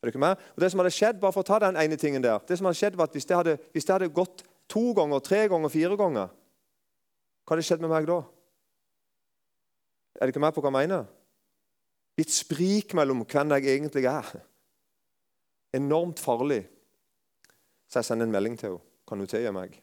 Er 0.00 0.08
det 0.08 0.14
ikke 0.14 0.24
med? 0.24 0.40
Og 0.54 0.60
det 0.60 0.70
som 0.70 0.82
hadde 0.82 0.92
skjedd, 0.92 1.20
bare 1.20 1.32
for 1.32 1.44
å 1.44 1.48
ta 1.48 1.60
den 1.62 1.78
ene 1.80 1.96
tingen 2.00 2.24
der, 2.24 2.42
det 2.44 2.58
som 2.58 2.68
hadde 2.68 2.80
skjedd 2.80 2.96
var 3.00 3.08
at 3.08 3.14
Hvis 3.16 3.28
det 3.28 3.36
hadde, 3.38 3.58
hvis 3.72 3.86
det 3.86 3.94
hadde 3.94 4.12
gått 4.12 4.44
to 4.68 4.92
ganger, 4.96 5.22
tre 5.24 5.46
ganger, 5.48 5.72
fire 5.72 5.96
ganger, 5.96 6.32
hva 7.44 7.54
hadde 7.54 7.66
skjedd 7.66 7.84
med 7.84 7.92
meg 7.92 8.08
da? 8.08 8.18
Er 10.20 10.26
du 10.26 10.34
ikke 10.34 10.42
med 10.44 10.54
på 10.54 10.62
hva 10.62 10.70
jeg 10.70 10.88
mener? 10.88 11.06
Litt 12.20 12.30
sprik 12.30 12.94
mellom 12.94 13.24
hvem 13.26 13.56
jeg 13.56 13.70
egentlig 13.74 14.04
er. 14.06 14.28
Enormt 15.74 16.20
farlig. 16.22 16.62
Så 17.90 18.00
jeg 18.00 18.10
sender 18.10 18.28
en 18.28 18.34
melding 18.34 18.58
til 18.60 18.76
henne. 18.76 18.90
Kan 19.04 19.20
du 19.20 19.26
tilgi 19.28 19.50
meg? 19.52 19.74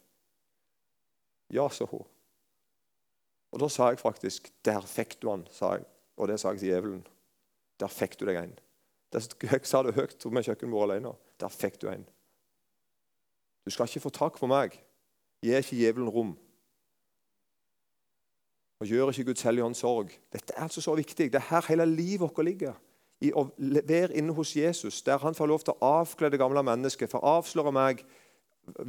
Ja, 1.53 1.67
sa 1.69 1.85
hun. 1.85 2.07
Og 3.51 3.59
da 3.61 3.67
sa 3.69 3.89
jeg 3.91 3.99
faktisk 3.99 4.49
'Der 4.63 4.81
fikk 4.81 5.21
du 5.21 5.29
han', 5.29 5.47
sa 5.51 5.75
jeg. 5.75 5.85
Og 6.17 6.27
det 6.27 6.39
sa 6.39 6.49
jeg 6.49 6.59
til 6.59 6.69
djevelen. 6.69 7.07
Der 7.79 7.87
fikk 7.87 8.19
du 8.19 8.25
deg 8.25 8.37
en. 8.37 8.59
Jeg 9.11 9.65
sa 9.67 9.81
det 9.83 9.95
høyt 9.97 10.25
om 10.25 10.39
kjøkkenbordet 10.39 10.95
alene. 10.95 11.11
Der 11.39 11.51
fikk 11.51 11.81
du 11.81 11.89
en. 11.91 12.05
Du 13.65 13.71
skal 13.73 13.89
ikke 13.89 14.05
få 14.07 14.11
tak 14.15 14.39
på 14.39 14.47
meg. 14.49 14.77
Gi 15.43 15.53
ikke 15.57 15.75
djevelen 15.75 16.09
rom. 16.09 16.31
Og 18.81 18.87
gjør 18.87 19.11
ikke 19.11 19.27
Guds 19.29 19.43
hellige 19.45 19.65
ånd 19.65 19.75
sorg. 19.77 20.13
Dette 20.33 20.55
er 20.55 20.63
altså 20.63 20.81
så 20.81 20.95
viktig. 20.97 21.29
Det 21.33 21.37
er 21.41 21.49
her 21.49 21.67
hele 21.67 21.85
livet 21.85 22.23
vårt 22.23 22.45
ligger. 22.45 22.77
I 23.21 23.29
å 23.37 23.45
være 23.59 24.15
inne 24.17 24.33
hos 24.33 24.55
Jesus, 24.55 25.03
der 25.05 25.21
han 25.21 25.35
får 25.37 25.49
lov 25.49 25.65
til 25.65 25.75
å 25.75 25.89
avkle 26.01 26.31
det 26.33 26.39
gamle 26.41 26.63
mennesket, 26.65 27.11
for 27.11 27.21
avsløre 27.21 27.73
meg, 27.75 27.99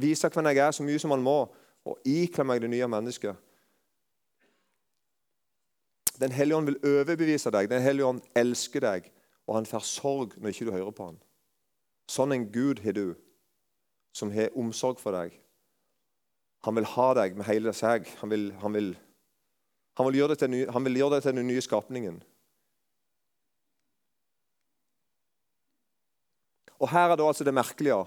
vise 0.01 0.29
hvem 0.33 0.49
jeg 0.49 0.63
er, 0.63 0.71
så 0.73 0.85
mye 0.85 1.01
som 1.01 1.13
han 1.13 1.21
må, 1.21 1.43
og 1.85 2.07
ikle 2.09 2.45
meg 2.47 2.63
det 2.63 2.71
nye 2.73 2.87
mennesket. 2.89 3.37
Den 6.17 6.33
hellige 6.33 6.57
ånd 6.57 6.71
vil 6.71 6.79
overbevise 6.81 7.53
deg. 7.53 7.69
Den 7.69 7.85
hellige 7.85 8.09
ånd 8.09 8.23
elsker 8.37 8.81
deg 8.81 9.11
og 9.47 9.57
han 9.57 9.67
får 9.67 9.85
sorg 9.87 10.35
når 10.37 10.53
ikke 10.53 10.67
du 10.67 10.73
hører 10.75 10.95
på 10.95 11.07
han. 11.11 11.19
Sånn 12.09 12.35
en 12.35 12.49
Gud 12.51 12.81
har 12.83 12.95
du, 12.95 13.15
som 14.15 14.31
har 14.33 14.53
omsorg 14.59 14.99
for 15.01 15.15
deg. 15.15 15.35
Han 16.63 16.77
vil 16.77 16.87
ha 16.93 17.07
deg 17.17 17.35
med 17.35 17.47
hele 17.49 17.73
seg. 17.75 18.07
Han 18.21 18.31
vil, 18.31 18.45
han 18.61 18.75
vil, 18.75 18.93
han 19.99 20.07
vil, 20.07 20.19
gjøre, 20.21 20.35
deg 20.35 21.25
til, 21.25 21.35
den 21.35 21.49
nye 21.49 21.63
skapningen. 21.63 22.21
Og 26.79 26.91
Her 26.91 27.13
er 27.13 27.19
da 27.19 27.27
altså 27.27 27.47
det 27.47 27.55
merkelige 27.55 28.03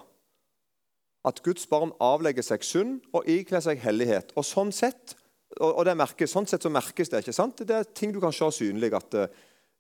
at 1.26 1.40
Guds 1.42 1.66
barn 1.66 1.90
avlegger 2.00 2.44
seg 2.44 2.64
synd 2.64 2.98
og 3.16 3.26
ikler 3.28 3.64
seg 3.64 3.80
hellighet. 3.82 4.32
Og 4.38 4.44
sånn 4.46 4.72
sett 4.74 5.16
og 5.62 5.84
det 5.86 5.94
merkes, 5.96 6.32
sånn 6.32 6.46
sett 6.48 6.64
så 6.66 6.70
merkes 6.72 7.08
det. 7.08 7.22
ikke 7.22 7.32
sant? 7.32 7.62
Det 7.64 7.74
er 7.74 7.86
ting 7.96 8.12
du 8.12 8.18
kan 8.20 8.34
se 8.34 8.48
synlig. 8.52 8.92
at 8.94 9.14
uh, 9.14 9.26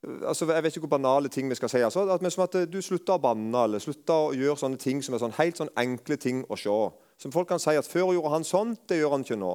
altså, 0.06 0.52
Jeg 0.52 0.62
vet 0.62 0.76
ikke 0.76 0.86
hvor 0.86 0.98
banale 0.98 1.28
ting 1.28 1.50
vi 1.50 1.54
skal 1.54 1.68
si. 1.68 1.76
Altså, 1.76 2.06
at, 2.10 2.32
som 2.32 2.42
at 2.42 2.54
eh, 2.54 2.68
Du 2.72 2.80
slutter 2.82 3.16
å 3.16 3.22
banne 3.22 3.64
eller 3.64 3.82
slutter 3.82 4.14
å 4.14 4.34
gjøre 4.34 4.56
sånne 4.56 4.80
ting 4.80 5.02
som 5.04 5.14
er 5.14 5.22
sånn, 5.22 5.36
helt 5.38 5.56
sånn 5.60 5.72
enkle 5.78 6.16
ting 6.16 6.44
å 6.48 6.58
se. 6.60 6.76
Som 7.18 7.32
folk 7.32 7.48
kan 7.48 7.62
si 7.62 7.76
at 7.76 7.88
før 7.88 8.12
gjorde 8.14 8.34
han 8.34 8.44
sånn, 8.44 8.76
det 8.88 9.00
gjør 9.00 9.16
han 9.16 9.26
ikke 9.26 9.40
nå. 9.40 9.54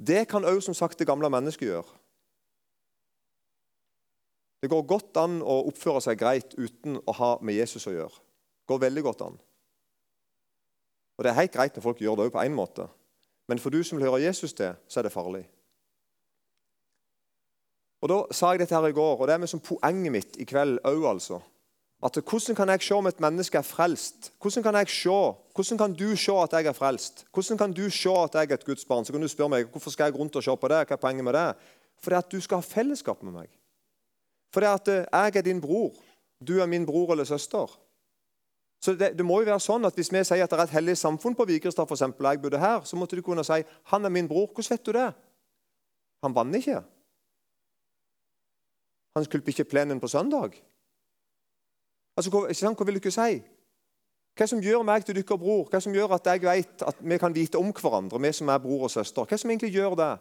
Det 0.00 0.24
kan 0.28 0.46
òg 0.48 0.62
som 0.64 0.74
sagt 0.74 0.98
det 0.98 1.08
gamle 1.08 1.28
mennesket 1.30 1.68
gjøre. 1.68 1.98
Det 4.60 4.68
går 4.68 4.88
godt 4.88 5.16
an 5.16 5.40
å 5.40 5.62
oppføre 5.68 6.00
seg 6.04 6.18
greit 6.20 6.54
uten 6.56 6.98
å 7.08 7.12
ha 7.16 7.30
med 7.40 7.56
Jesus 7.56 7.86
å 7.88 7.94
gjøre. 7.94 8.12
Det 8.12 8.72
går 8.72 8.82
veldig 8.86 9.04
godt 9.04 9.22
an. 9.28 9.38
Og 11.16 11.24
Det 11.24 11.30
er 11.30 11.40
helt 11.40 11.52
greit 11.52 11.76
når 11.76 11.84
folk 11.84 12.00
gjør 12.00 12.16
det 12.16 12.26
òg 12.28 12.32
på 12.32 12.42
én 12.44 12.56
måte. 12.56 12.86
Men 13.48 13.58
for 13.58 13.72
du 13.72 13.82
som 13.84 13.98
vil 13.98 14.06
høre 14.08 14.22
Jesus 14.22 14.52
til, 14.56 14.76
så 14.88 15.00
er 15.00 15.08
det 15.08 15.12
farlig. 15.12 15.42
Og 18.00 18.08
Da 18.08 18.18
sa 18.32 18.52
jeg 18.52 18.62
dette 18.62 18.74
her 18.74 18.86
i 18.88 18.96
går, 18.96 19.20
og 19.20 19.28
det 19.28 19.36
er 19.36 19.46
som 19.46 19.60
poenget 19.60 20.12
mitt 20.12 20.36
i 20.40 20.44
kveld 20.44 20.78
òg. 20.88 21.04
Altså. 21.10 21.40
At 22.02 22.16
hvordan 22.16 22.56
kan 22.56 22.68
jeg 22.68 22.82
se 22.82 22.94
om 22.94 23.06
et 23.06 23.20
menneske 23.20 23.58
er 23.58 23.66
frelst? 23.66 24.32
Hvordan 24.40 24.62
kan 24.62 24.74
jeg 24.74 24.88
se? 24.88 25.16
Hvordan 25.54 25.78
kan 25.78 25.92
du 25.92 26.16
se 26.16 26.32
at 26.32 26.52
jeg 26.52 26.66
er 26.66 26.72
frelst? 26.72 27.26
Hvordan 27.32 27.58
kan 27.58 27.72
du 27.72 27.90
se 27.90 28.08
at 28.08 28.34
jeg 28.34 28.50
er 28.50 28.54
et 28.54 28.64
Guds 28.64 28.84
barn? 28.84 29.04
Så 29.04 29.12
kan 29.12 29.20
du 29.20 29.28
spørre 29.28 29.48
meg 29.48 29.68
hvorfor 29.68 29.90
skal 29.90 30.04
jeg 30.04 30.14
rundt 30.18 30.36
og 30.36 30.42
se 30.42 30.56
på 30.56 30.68
det. 30.68 30.86
Hva 30.86 30.96
er 30.96 31.02
poenget 31.02 31.24
med 31.24 31.34
det? 31.36 31.54
Fordi 32.00 32.16
at 32.16 32.32
du 32.32 32.40
skal 32.40 32.56
ha 32.56 32.64
fellesskap 32.64 33.22
med 33.22 33.32
meg. 33.32 33.48
Fordi 34.52 34.66
at 34.66 34.88
eh, 34.88 35.04
jeg 35.12 35.36
er 35.36 35.42
din 35.42 35.60
bror. 35.60 35.92
Du 36.40 36.60
er 36.60 36.66
min 36.66 36.86
bror 36.86 37.12
eller 37.12 37.24
søster. 37.24 37.68
Så 38.80 38.94
det, 38.94 39.12
det, 39.18 39.24
må 39.24 39.42
jo 39.42 39.50
være 39.50 39.60
sånn 39.60 39.84
at 39.84 39.94
Hvis 39.94 40.08
vi 40.12 40.22
sier 40.24 40.44
at 40.44 40.50
det 40.50 40.56
er 40.56 40.62
et 40.64 40.72
hellig 40.78 40.96
samfunn 40.96 41.36
på 41.36 41.44
Vigrestad, 41.44 41.84
for 41.86 41.98
eksempel, 41.98 42.26
og 42.26 42.32
jeg 42.32 42.42
bodde 42.42 42.58
her, 42.58 42.80
så 42.84 42.96
måtte 42.96 43.16
du 43.16 43.22
kunne 43.22 43.44
si 43.44 43.60
han 43.92 44.04
er 44.04 44.14
min 44.14 44.28
bror. 44.28 44.48
Hvordan 44.54 44.72
vet 44.72 44.86
du 44.86 44.92
det? 44.96 45.10
Han 46.24 46.34
vant 46.34 46.56
ikke. 46.56 46.80
Han 49.14 49.24
skulle 49.24 49.44
ikke 49.46 49.64
plenen 49.64 50.00
på 50.00 50.08
søndag. 50.08 50.54
Altså, 52.16 52.30
hva, 52.30 52.74
hva 52.74 52.86
vil 52.86 53.00
ikke 53.00 53.14
si? 53.14 53.40
Hva 54.38 54.46
som 54.48 54.60
gjør 54.62 54.84
meg 54.86 55.04
til 55.04 55.16
dere 55.18 55.38
bror? 55.38 55.66
Hva 55.70 55.80
som 55.82 55.94
gjør 55.94 56.14
at 56.16 56.28
jeg 56.30 56.42
vet 56.44 56.84
at 56.86 57.00
vi 57.00 57.18
kan 57.18 57.34
vite 57.34 57.58
om 57.58 57.72
hverandre? 57.74 58.20
vi 58.20 58.32
som 58.32 58.48
er 58.48 58.62
bror 58.62 58.86
og 58.86 58.92
søster? 58.92 59.26
Hva 59.26 59.38
som 59.38 59.50
egentlig 59.50 59.72
gjør 59.74 59.96
det? 59.98 60.12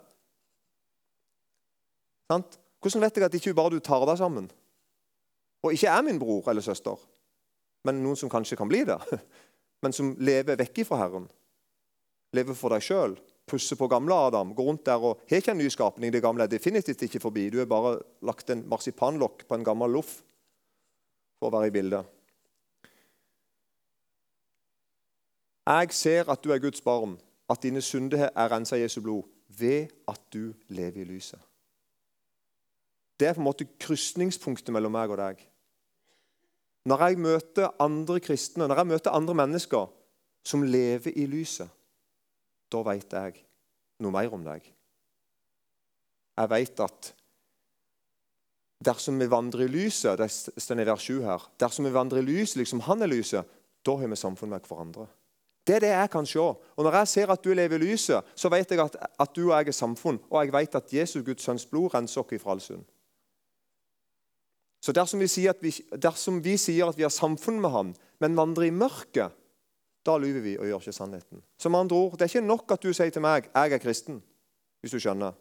Sant? 2.32 2.60
Hvordan 2.80 3.04
vet 3.04 3.17
jeg 3.17 3.25
at 3.25 3.36
ikke 3.36 3.54
bare 3.54 3.75
du 3.75 3.80
tar 3.84 4.06
deg 4.08 4.17
sammen? 4.17 4.49
Og 5.63 5.73
ikke 5.75 5.91
er 5.91 6.02
min 6.02 6.19
bror 6.19 6.47
eller 6.49 6.63
søster, 6.63 6.95
men 7.84 7.99
noen 8.04 8.15
som 8.15 8.32
kanskje 8.32 8.58
kan 8.58 8.69
bli 8.69 8.86
det? 8.88 8.99
Men 9.80 9.93
som 9.95 10.10
lever 10.19 10.58
vekk 10.60 10.82
ifra 10.82 10.97
Herren. 10.99 11.30
Lever 12.36 12.56
for 12.60 12.73
deg 12.75 12.84
sjøl. 12.84 13.13
Pusser 13.49 13.79
på 13.79 13.89
gamle 13.89 14.15
Adam. 14.29 14.53
Gå 14.55 14.63
rundt 14.63 14.85
der 14.85 15.01
og 15.01 15.23
har 15.29 15.41
ikke 15.41 15.55
en 15.55 15.62
nyskapning. 15.63 16.13
Det 16.13 16.21
gamle 16.23 16.45
er 16.45 16.51
definitivt 16.51 17.01
ikke 17.07 17.21
forbi. 17.23 17.49
Du 17.49 17.57
har 17.57 17.69
bare 17.69 17.97
lagt 18.25 18.49
en 18.53 18.63
marsipanlokk 18.69 19.47
på 19.49 19.57
en 19.57 19.65
gammel 19.65 19.97
loff 19.97 20.19
for 21.39 21.49
å 21.49 21.55
være 21.57 21.71
i 21.71 21.75
bildet. 21.75 22.15
Jeg 25.69 25.93
ser 25.93 26.29
at 26.33 26.41
du 26.41 26.49
er 26.53 26.62
Guds 26.62 26.81
barn, 26.81 27.17
at 27.49 27.62
dine 27.62 27.81
synder 27.81 28.29
er 28.29 28.49
rensa 28.49 28.77
i 28.77 28.81
Jesu 28.81 29.01
blod, 29.05 29.27
ved 29.59 29.91
at 30.09 30.21
du 30.33 30.53
lever 30.73 31.03
i 31.03 31.09
lyset. 31.09 31.39
Det 33.19 33.27
er 33.27 33.35
på 33.35 33.43
en 33.43 33.49
måte 33.49 33.67
krysningspunktet 33.81 34.73
mellom 34.73 34.93
meg 34.95 35.12
og 35.12 35.19
deg. 35.19 35.41
Når 36.89 37.03
jeg 37.05 37.19
møter 37.21 37.73
andre 37.83 38.19
kristne, 38.23 38.67
når 38.67 38.81
jeg 38.81 38.89
møter 38.93 39.13
andre 39.13 39.35
mennesker 39.35 39.89
som 40.47 40.63
lever 40.63 41.13
i 41.19 41.27
lyset, 41.29 41.67
da 42.69 42.84
vet 42.86 43.15
jeg 43.15 43.39
noe 44.03 44.13
mer 44.13 44.34
om 44.34 44.43
deg. 44.45 44.65
Jeg 46.39 46.51
vet 46.53 46.84
at 46.86 47.13
dersom 48.86 49.19
vi 49.19 49.27
vandrer 49.27 49.65
i 49.65 49.71
lyset 49.73 50.19
det 50.21 50.29
står 50.32 50.84
i 50.84 50.88
vers 50.88 51.08
7 51.10 51.23
her, 51.25 51.47
dersom 51.60 51.88
vi 51.89 51.95
vandrer 51.95 52.21
i 52.21 52.29
lyset 52.29 52.62
liksom 52.62 52.86
han 52.88 53.03
er 53.03 53.12
lyset, 53.12 53.47
da 53.84 53.95
har 53.97 54.08
vi 54.12 54.19
samfunn 54.19 54.53
med 54.53 54.67
hverandre. 54.67 55.08
Det 55.67 55.75
er 55.75 55.84
det 55.84 55.89
jeg 55.91 56.10
kan 56.10 56.25
se. 56.25 56.39
Og 56.41 56.84
Når 56.84 56.95
jeg 56.97 57.08
ser 57.08 57.32
at 57.32 57.43
du 57.43 57.53
lever 57.53 57.77
i 57.77 57.91
lyset, 57.91 58.25
så 58.36 58.49
vet 58.49 58.71
jeg 58.71 58.79
at, 58.79 58.95
at 59.19 59.36
du 59.36 59.51
og 59.51 59.58
jeg 59.60 59.67
er 59.67 59.75
samfunn. 59.75 60.17
Og 60.29 60.45
jeg 60.45 60.53
vet 60.53 60.75
at 60.75 60.93
Jesus, 60.93 61.25
Guds 61.25 61.43
sønns 61.43 61.65
blod, 61.65 61.93
renser 61.93 62.21
oss 62.21 62.41
fra 62.41 62.51
all 62.51 62.62
synd. 62.62 62.86
Så 64.82 64.95
dersom 64.95 65.19
vi, 65.19 65.27
vi, 65.62 65.71
dersom 65.91 66.39
vi, 66.43 66.55
sier 66.58 66.88
at 66.89 66.97
vi 66.97 67.03
har 67.03 67.13
samfunn 67.13 67.60
med 67.62 67.69
ham, 67.69 67.93
men 68.19 68.38
vandrer 68.38 68.69
i 68.69 68.71
mørket, 68.71 69.36
da 70.05 70.17
lyver 70.17 70.41
vi 70.41 70.57
og 70.57 70.65
gjør 70.65 70.81
ikke 70.83 70.95
sannheten. 70.95 71.43
Som 71.59 71.75
andre 71.75 71.95
ord, 71.95 72.12
Det 72.12 72.21
er 72.21 72.38
ikke 72.38 72.47
nok 72.47 72.71
at 72.71 72.83
du 72.83 72.93
sier 72.93 73.09
til 73.09 73.21
meg 73.21 73.49
'jeg 73.55 73.71
er 73.73 73.77
kristen', 73.77 74.21
hvis 74.81 74.91
du 74.91 74.99
skjønner. 74.99 75.33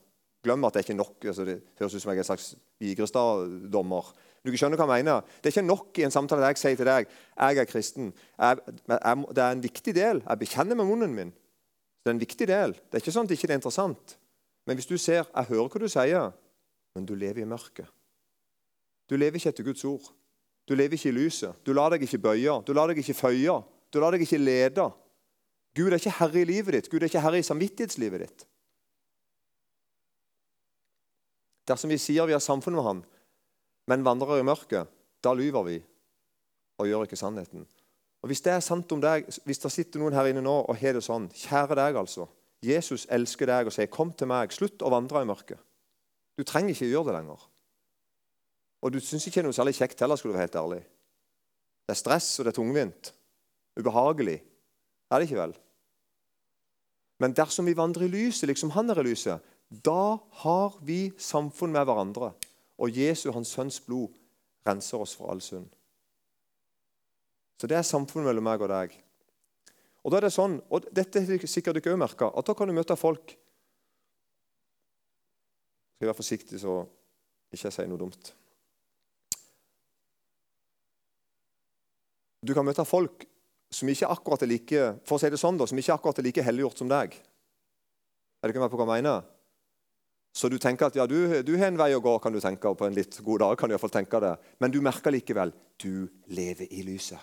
Glem 0.43 0.65
at 0.65 0.75
det 0.75 0.79
er 0.79 0.93
ikke 0.93 0.97
nok. 0.97 1.25
Altså, 1.25 1.45
det 1.45 1.63
høres 1.79 1.95
ut 1.95 2.03
som 2.03 2.11
jeg 2.11 2.17
er 2.17 2.21
en 2.21 2.25
slags 2.25 2.57
Vigrestad-dommer. 2.81 4.15
Du 4.47 4.53
skjønner 4.57 4.77
hva 4.77 4.95
jeg 4.95 5.05
mener. 5.05 5.21
Det 5.43 5.47
er 5.47 5.61
ikke 5.61 5.67
nok 5.67 5.99
i 5.99 6.03
en 6.03 6.11
samtale 6.11 6.41
der 6.41 6.49
jeg 6.49 6.59
sier 6.59 6.77
til 6.77 6.87
deg 6.87 7.07
'jeg 7.39 7.59
er 7.59 7.65
kristen'. 7.65 8.13
Jeg, 8.39 8.59
jeg, 8.89 9.25
det 9.35 9.43
er 9.43 9.51
en 9.51 9.63
viktig 9.63 9.95
del. 9.95 10.23
Jeg 10.29 10.39
bekjenner 10.39 10.75
med 10.75 10.85
munnen 10.85 11.15
min. 11.15 11.31
Det 12.05 12.07
er 12.07 12.11
en 12.11 12.21
viktig 12.21 12.49
del. 12.49 12.73
Det 12.73 12.95
er 12.95 13.03
ikke 13.03 13.13
sånn 13.13 13.27
at 13.27 13.29
det 13.29 13.39
ikke 13.39 13.53
er 13.53 13.59
interessant. 13.59 14.19
Men 14.67 14.77
hvis 14.77 14.87
du 14.87 14.97
ser 14.97 15.25
'jeg 15.25 15.45
hører 15.45 15.69
hva 15.69 15.79
du 15.81 15.89
sier', 15.89 16.33
men 16.95 17.07
du 17.07 17.15
lever 17.15 17.43
i 17.43 17.45
mørket 17.45 17.87
Du 19.11 19.17
lever 19.17 19.37
ikke 19.37 19.49
etter 19.49 19.65
Guds 19.65 19.85
ord. 19.85 20.13
Du 20.69 20.75
lever 20.75 20.93
ikke 20.93 21.09
i 21.09 21.13
lyset. 21.13 21.55
Du 21.65 21.73
lar 21.73 21.91
deg 21.91 22.03
ikke 22.03 22.19
bøye. 22.19 22.63
Du 22.67 22.73
lar 22.73 22.87
deg 22.87 22.99
ikke 22.99 23.15
føye. 23.15 23.63
Du 23.93 24.01
lar 24.01 24.15
deg 24.15 24.25
ikke 24.25 24.41
lede. 24.41 24.89
Gud 25.77 25.93
er 25.93 26.01
ikke 26.01 26.17
herre 26.19 26.41
i 26.41 26.49
livet 26.49 26.75
ditt. 26.75 26.91
Gud 26.91 27.03
er 27.03 27.09
ikke 27.09 27.23
herre 27.23 27.41
i 27.41 27.47
samvittighetslivet 27.47 28.25
ditt. 28.25 28.47
Dersom 31.69 31.93
vi 31.93 32.01
sier 32.01 32.27
vi 32.29 32.35
har 32.37 32.43
samfunn 32.43 32.77
med 32.79 32.87
ham, 32.87 33.03
men 33.89 34.05
vandrer 34.05 34.41
i 34.41 34.47
mørket, 34.47 34.89
da 35.25 35.35
lyver 35.37 35.67
vi 35.67 35.77
og 36.79 36.89
gjør 36.89 37.05
ikke 37.05 37.19
sannheten. 37.19 37.67
Og 38.23 38.31
Hvis 38.31 38.41
det 38.43 38.53
er 38.53 38.65
sant 38.65 38.93
om 38.93 39.01
deg, 39.03 39.29
hvis 39.45 39.61
det 39.63 39.73
sitter 39.73 40.01
noen 40.01 40.17
her 40.17 40.31
inne 40.31 40.43
nå 40.43 40.57
og 40.65 40.77
har 40.81 40.97
det 40.97 41.05
sånn 41.07 41.29
Kjære 41.31 41.77
deg, 41.79 41.99
altså. 42.01 42.27
Jesus 42.65 43.07
elsker 43.15 43.47
deg 43.47 43.67
og 43.67 43.73
sier, 43.73 43.87
'Kom 43.87 44.13
til 44.13 44.27
meg. 44.27 44.53
Slutt 44.53 44.83
å 44.83 44.91
vandre 44.91 45.23
i 45.23 45.29
mørket.' 45.29 45.63
Du 46.37 46.43
trenger 46.43 46.71
ikke 46.71 46.91
gjøre 46.91 47.07
det 47.07 47.15
lenger. 47.15 47.49
Og 48.83 48.93
du 48.93 49.01
syns 49.01 49.27
ikke 49.27 49.35
det 49.35 49.45
er 49.45 49.49
noe 49.51 49.59
særlig 49.59 49.75
kjekt 49.75 50.01
heller, 50.01 50.17
skulle 50.17 50.33
du 50.33 50.39
være 50.39 50.47
helt 50.47 50.57
ærlig. 50.57 50.83
Det 51.87 51.95
er 51.95 51.95
stress, 51.95 52.39
og 52.39 52.45
det 52.45 52.53
er 52.53 52.61
tungvint. 52.61 53.13
Ubehagelig. 53.79 54.41
Er 55.09 55.19
det 55.19 55.29
ikke 55.29 55.41
vel? 55.41 55.55
Men 57.19 57.35
dersom 57.35 57.67
vi 57.67 57.77
vandrer 57.79 58.07
i 58.07 58.13
lyset, 58.13 58.47
liksom 58.51 58.75
han 58.77 58.91
er 58.91 59.01
i 59.03 59.09
lyset, 59.09 59.43
da 59.69 60.19
har 60.43 60.79
vi 60.87 61.09
samfunn 61.19 61.75
med 61.75 61.87
hverandre. 61.89 62.33
Og 62.79 62.95
Jesu, 62.95 63.31
hans 63.35 63.51
sønns 63.53 63.81
blod, 63.83 64.15
renser 64.67 65.03
oss 65.03 65.17
for 65.19 65.33
all 65.33 65.43
synd. 65.43 65.67
Så 67.59 67.67
det 67.67 67.79
er 67.79 67.87
samfunn 67.87 68.27
mellom 68.27 68.47
meg 68.47 68.63
og 68.63 68.71
deg. 68.71 68.95
Og 70.05 70.13
da 70.13 70.21
er 70.21 70.29
det 70.29 70.35
sånn, 70.35 70.61
og 70.71 70.87
Dette 70.95 71.25
har 71.27 71.51
sikkert 71.51 71.81
dere 71.81 71.97
òg 71.97 72.01
merka, 72.01 72.31
at 72.31 72.47
da 72.47 72.55
kan 72.55 72.71
du 72.71 72.77
møte 72.77 72.97
folk 72.97 73.35
Skal 75.99 76.07
jeg 76.07 76.13
være 76.13 76.17
forsiktig 76.21 76.61
så 76.63 76.75
ikke 77.51 77.65
jeg 77.65 77.75
sier 77.75 77.89
noe 77.91 77.99
dumt. 77.99 78.29
Du 82.47 82.53
kan 82.55 82.63
møte 82.63 82.85
folk 82.87 83.25
som 83.71 83.89
ikke 83.89 84.09
akkurat 84.09 84.45
er 84.45 84.51
like 84.51 84.85
for 85.07 85.19
å 85.19 85.23
si 85.23 85.31
det 85.33 85.41
sånn 85.41 85.59
da, 85.61 85.67
som 85.69 85.79
ikke 85.79 85.97
akkurat 85.97 86.21
er 86.21 86.29
like 86.29 86.45
helliggjort 86.45 86.81
som 86.81 86.89
deg. 86.91 87.19
Er 88.39 88.49
du 88.49 88.55
ikke 88.55 88.63
med 88.63 88.73
på 88.73 88.79
hva 88.81 88.87
jeg 88.89 89.05
mener? 89.05 89.27
Så 90.39 90.51
du 90.53 90.59
tenker 90.63 90.87
at 90.87 90.97
ja, 90.97 91.07
du, 91.09 91.43
du, 91.43 91.55
har 91.59 91.73
en 91.73 91.81
vei 91.81 91.91
å 91.97 92.03
gå, 92.05 92.13
kan 92.23 92.35
du 92.35 92.39
tenke, 92.41 92.71
og 92.71 92.79
på 92.79 92.87
en 92.87 92.95
litt 92.95 93.17
god 93.27 93.43
dag 93.43 93.59
kan 93.59 93.69
du 93.69 93.75
i 93.75 93.77
hvert 93.77 93.87
fall 93.87 93.97
tenke 93.97 94.21
det. 94.23 94.37
Men 94.63 94.73
du 94.73 94.79
merker 94.85 95.15
likevel 95.15 95.53
du 95.83 96.07
lever 96.31 96.71
i 96.71 96.85
lyset. 96.87 97.19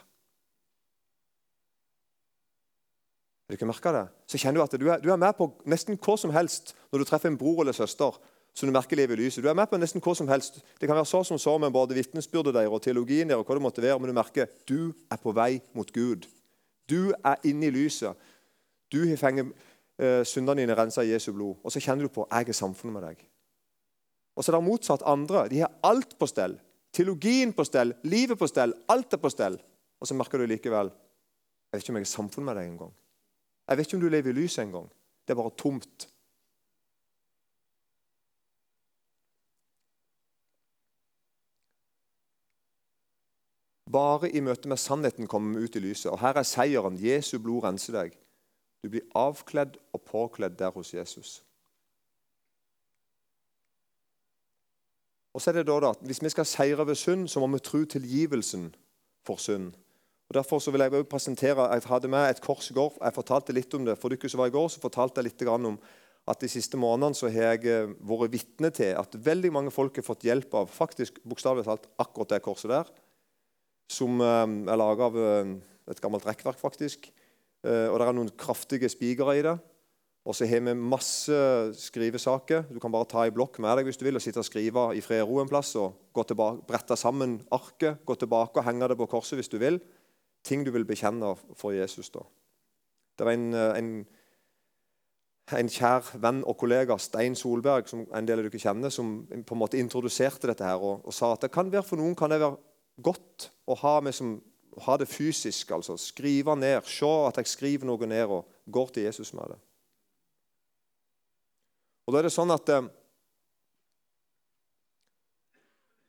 Har 3.45 3.53
du 3.53 3.59
ikke 3.59 3.69
merka 3.69 3.93
det? 3.93 4.05
Så 4.27 4.41
kjenner 4.41 4.59
du 4.59 4.65
at 4.65 4.75
du 4.81 4.87
er, 4.89 5.01
du 5.03 5.11
er, 5.13 5.21
med 5.21 5.37
på 5.37 5.51
nesten 5.69 5.99
hva 6.01 6.17
som 6.17 6.33
helst 6.33 6.73
når 6.89 7.03
du 7.03 7.07
treffer 7.07 7.29
en 7.29 7.37
bror 7.39 7.61
eller 7.61 7.77
søster 7.77 8.17
som 8.55 8.69
du 8.69 8.73
merker 8.75 8.95
lever 8.95 9.19
i 9.19 9.25
lyset. 9.25 9.43
Du 9.43 9.49
er 9.51 9.57
med 9.57 9.67
på 9.67 9.77
nesten 9.79 10.03
hva 10.03 10.13
som 10.15 10.29
helst. 10.31 10.61
Det 10.79 10.87
kan 10.87 10.95
være 10.95 11.09
så 11.09 11.23
som 11.27 11.39
så 11.41 11.57
med 11.59 11.73
både 11.75 11.97
vitnesbyrdet 11.97 12.55
deres 12.55 12.71
og 12.71 12.81
teologien 12.85 13.27
deres, 13.27 13.43
og 13.43 13.49
hva 13.49 13.57
det 13.57 13.65
måtte 13.65 13.83
være, 13.83 13.99
men 13.99 14.11
du 14.11 14.15
merker 14.15 14.51
du 14.69 14.93
er 15.11 15.19
på 15.19 15.33
vei 15.35 15.59
mot 15.75 15.91
Gud. 15.91 16.27
Du 16.89 17.11
er 17.11 17.41
inne 17.43 17.67
i 17.67 17.73
lyset. 17.75 18.15
Du 18.91 19.01
har 19.09 19.19
fengt 19.19 19.51
eh, 19.99 20.23
syndene 20.23 20.61
dine 20.61 20.77
rensa 20.77 21.03
i 21.03 21.11
Jesu 21.11 21.33
blod. 21.33 21.59
Og 21.63 21.73
så 21.73 21.83
kjenner 21.83 22.07
du 22.07 22.13
på 22.15 22.27
jeg 22.31 22.49
er 22.49 22.57
samfunnet 22.57 22.95
med 22.95 23.07
deg. 23.09 23.25
Og 24.35 24.43
så 24.43 24.51
er 24.51 24.57
det 24.59 24.67
motsatt 24.67 25.03
andre. 25.07 25.47
De 25.51 25.63
har 25.63 25.73
alt 25.83 26.15
på 26.19 26.27
stell. 26.29 26.55
Teologien 26.95 27.51
på 27.53 27.65
stell, 27.67 27.91
livet 28.07 28.39
på 28.39 28.47
stell, 28.47 28.71
alt 28.87 29.13
er 29.13 29.19
på 29.19 29.31
stell. 29.33 29.57
Og 29.99 30.07
så 30.07 30.15
merker 30.15 30.39
du 30.39 30.47
likevel 30.47 30.93
jeg 31.75 31.81
vet 31.81 31.83
ikke 31.83 31.91
om 31.91 31.97
jeg 31.97 32.05
er 32.05 32.07
samfunnet 32.07 32.45
med 32.47 32.55
deg 32.55 32.67
engang. 32.69 32.91
Jeg 33.67 33.77
vet 33.77 33.87
ikke 33.87 33.97
om 33.97 34.03
du 34.05 34.11
lever 34.13 34.31
i 34.31 34.35
lyset 34.37 34.61
engang. 34.63 34.85
Det 35.27 35.33
er 35.33 35.39
bare 35.41 35.51
tomt. 35.59 36.05
Bare 43.95 44.27
i 44.27 44.41
møte 44.43 44.67
med 44.67 44.81
sannheten 44.81 45.29
kommer 45.31 45.55
vi 45.55 45.65
ut 45.65 45.75
i 45.79 45.83
lyset. 45.83 46.11
Og 46.11 46.19
her 46.19 46.35
er 46.35 46.47
seieren. 46.47 46.99
Jesu 46.99 47.37
blod 47.39 47.63
renser 47.63 47.95
deg. 47.95 48.17
Du 48.83 48.91
blir 48.91 49.05
avkledd 49.15 49.77
og 49.95 50.03
påkledd 50.05 50.57
der 50.59 50.73
hos 50.75 50.91
Jesus. 50.93 51.39
Og 55.35 55.41
så 55.43 55.51
er 55.51 55.59
det 55.59 55.67
da, 55.67 55.79
da 55.83 55.93
Hvis 55.99 56.21
vi 56.23 56.31
skal 56.31 56.47
seire 56.47 56.87
ved 56.87 56.95
synd, 56.95 57.27
så 57.27 57.39
må 57.39 57.47
vi 57.51 57.63
tro 57.63 57.83
tilgivelsen 57.85 58.69
for 59.25 59.39
synd. 59.41 59.73
Og 60.29 60.33
Derfor 60.33 60.59
så 60.59 60.71
vil 60.71 60.81
jeg 60.81 61.07
presentere, 61.07 61.67
jeg 61.73 61.81
hadde 61.85 62.07
med 62.07 62.29
et 62.29 62.41
kors 62.41 62.69
i 62.71 62.73
går. 62.73 62.97
Jeg 63.01 63.13
fortalte 63.13 63.53
litt 63.53 63.73
om 63.73 63.85
det. 63.85 63.97
For 63.99 64.09
dere 64.09 64.29
som 64.29 64.39
var 64.39 64.51
i 64.51 64.55
går, 64.55 64.67
så 64.67 64.81
fortalte 64.81 65.21
jeg 65.21 65.31
litt 65.31 65.47
om 65.47 65.79
at 66.25 66.41
de 66.41 66.49
siste 66.49 66.77
månedene 66.77 67.13
så 67.13 67.29
har 67.29 67.53
jeg 67.53 67.67
eh, 67.69 67.91
vært 68.01 68.31
vitne 68.33 68.71
til 68.73 68.95
at 68.97 69.17
veldig 69.27 69.51
mange 69.53 69.71
folk 69.71 69.95
har 69.99 70.07
fått 70.07 70.25
hjelp 70.25 70.55
av 70.57 70.71
faktisk 70.73 71.19
bokstavelig 71.21 71.67
talt 71.67 71.85
akkurat 72.01 72.33
det 72.33 72.41
korset 72.41 72.71
der. 72.71 72.89
Som 73.91 74.21
eh, 74.21 74.43
er 74.71 74.79
laga 74.79 75.09
av 75.09 75.17
eh, 75.19 75.53
et 75.91 76.01
gammelt 76.01 76.25
rekkverk, 76.25 76.59
faktisk. 76.59 77.09
Eh, 77.65 77.87
og 77.89 77.99
det 77.99 78.07
er 78.07 78.17
noen 78.17 78.33
kraftige 78.37 78.89
spikere 78.89 79.37
i 79.37 79.45
det. 79.45 79.55
Og 80.25 80.33
så 80.33 80.47
har 80.49 80.63
vi 80.65 80.73
masse 80.73 81.35
skrivesaker. 81.77 82.65
Du 82.73 82.79
kan 82.81 82.93
bare 82.93 83.05
ta 83.05 83.21
ei 83.21 83.33
blokk 83.33 83.59
med 83.61 83.77
deg 83.77 83.85
hvis 83.85 83.99
du 84.01 84.07
vil, 84.07 84.17
og 84.17 84.23
sitte 84.25 84.41
og 84.41 84.47
skrive 84.47 84.87
i 84.97 85.03
fred 85.05 85.21
og 85.21 85.29
ro 85.29 85.43
en 85.43 85.51
plass. 85.51 85.75
og 85.77 85.93
gå 86.17 86.23
tilbake, 86.25 86.65
Brette 86.65 86.97
sammen 86.97 87.37
arket, 87.53 88.01
gå 88.05 88.15
tilbake 88.17 88.57
og 88.57 88.65
henge 88.65 88.89
det 88.89 88.97
på 88.97 89.09
korset 89.11 89.37
hvis 89.37 89.51
du 89.53 89.59
vil. 89.61 89.77
Ting 90.45 90.65
du 90.65 90.71
vil 90.73 90.85
bekjenne 90.85 91.35
for 91.53 91.77
Jesus. 91.77 92.09
da. 92.09 92.25
Det 93.17 93.25
var 93.25 93.37
en, 93.37 93.53
en, 93.53 93.91
en 95.53 95.69
kjær 95.69 96.09
venn 96.17 96.41
og 96.43 96.57
kollega, 96.57 96.97
Stein 96.97 97.37
Solberg, 97.37 97.85
som 97.87 98.07
en 98.09 98.25
del 98.25 98.41
av 98.41 98.49
dere 98.49 98.61
kjenner, 98.61 98.89
som 98.89 99.27
på 99.29 99.55
en 99.55 99.61
måte 99.61 99.77
introduserte 99.77 100.49
dette 100.49 100.65
her, 100.65 100.81
og, 100.81 101.05
og 101.05 101.13
sa 101.13 101.35
at 101.35 101.45
det 101.45 101.53
kan 101.53 101.69
være 101.69 101.85
for 101.85 102.01
noen 102.01 102.17
kan 102.17 102.33
det 102.33 102.41
være 102.41 102.57
godt 103.05 103.51
å 103.65 103.77
ha 103.81 104.11
som 104.11 104.35
ha 104.77 104.97
det 104.97 105.07
fysisk. 105.07 105.71
altså 105.71 105.97
Skrive 105.97 106.55
ned. 106.55 106.81
Se 106.83 107.05
at 107.27 107.37
jeg 107.37 107.47
skriver 107.47 107.87
noe 107.87 108.07
ned 108.07 108.25
og 108.27 108.45
går 108.71 108.87
til 108.93 109.03
Jesus 109.03 109.33
med 109.33 109.43
det. 109.49 109.57
Og 112.05 112.13
da 112.13 112.19
er 112.19 112.27
det 112.27 112.35
sånn 112.35 112.53
at 112.53 112.69
eh, 112.69 112.85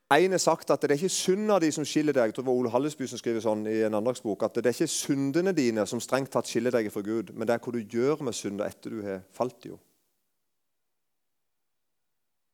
En 0.06 0.30
har 0.30 0.38
sagt 0.38 0.70
at 0.70 0.82
det 0.82 0.92
er 0.92 1.00
ikke 1.00 1.10
syndene 1.10 1.58
de 1.58 1.72
som 1.74 1.84
skiller 1.84 2.14
deg. 2.14 2.28
Jeg 2.28 2.34
tror 2.36 2.44
det 2.44 2.50
var 2.52 2.58
Ole 2.60 2.70
Hallesby 2.70 3.08
som 3.10 3.18
skriver 3.18 3.42
sånn 3.42 3.64
i 3.66 3.80
en 3.88 3.96
andagsbok, 3.98 4.44
at 4.46 4.60
det 4.60 4.70
er 4.70 4.76
ikke 4.76 4.92
syndene 4.92 5.50
dine 5.50 5.82
som 5.90 5.98
strengt 5.98 6.30
tatt 6.30 6.46
skiller 6.46 6.70
deg 6.70 6.92
fra 6.94 7.02
Gud, 7.02 7.32
men 7.34 7.42
det 7.42 7.56
er 7.56 7.64
hva 7.64 7.72
du 7.74 7.80
gjør 7.80 8.22
med 8.22 8.36
synder 8.38 8.70
etter 8.70 8.94
du 8.94 9.00
har 9.02 9.24
falt. 9.34 9.66
jo. 9.66 9.80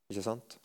Ikke 0.08 0.24
sant? 0.24 0.56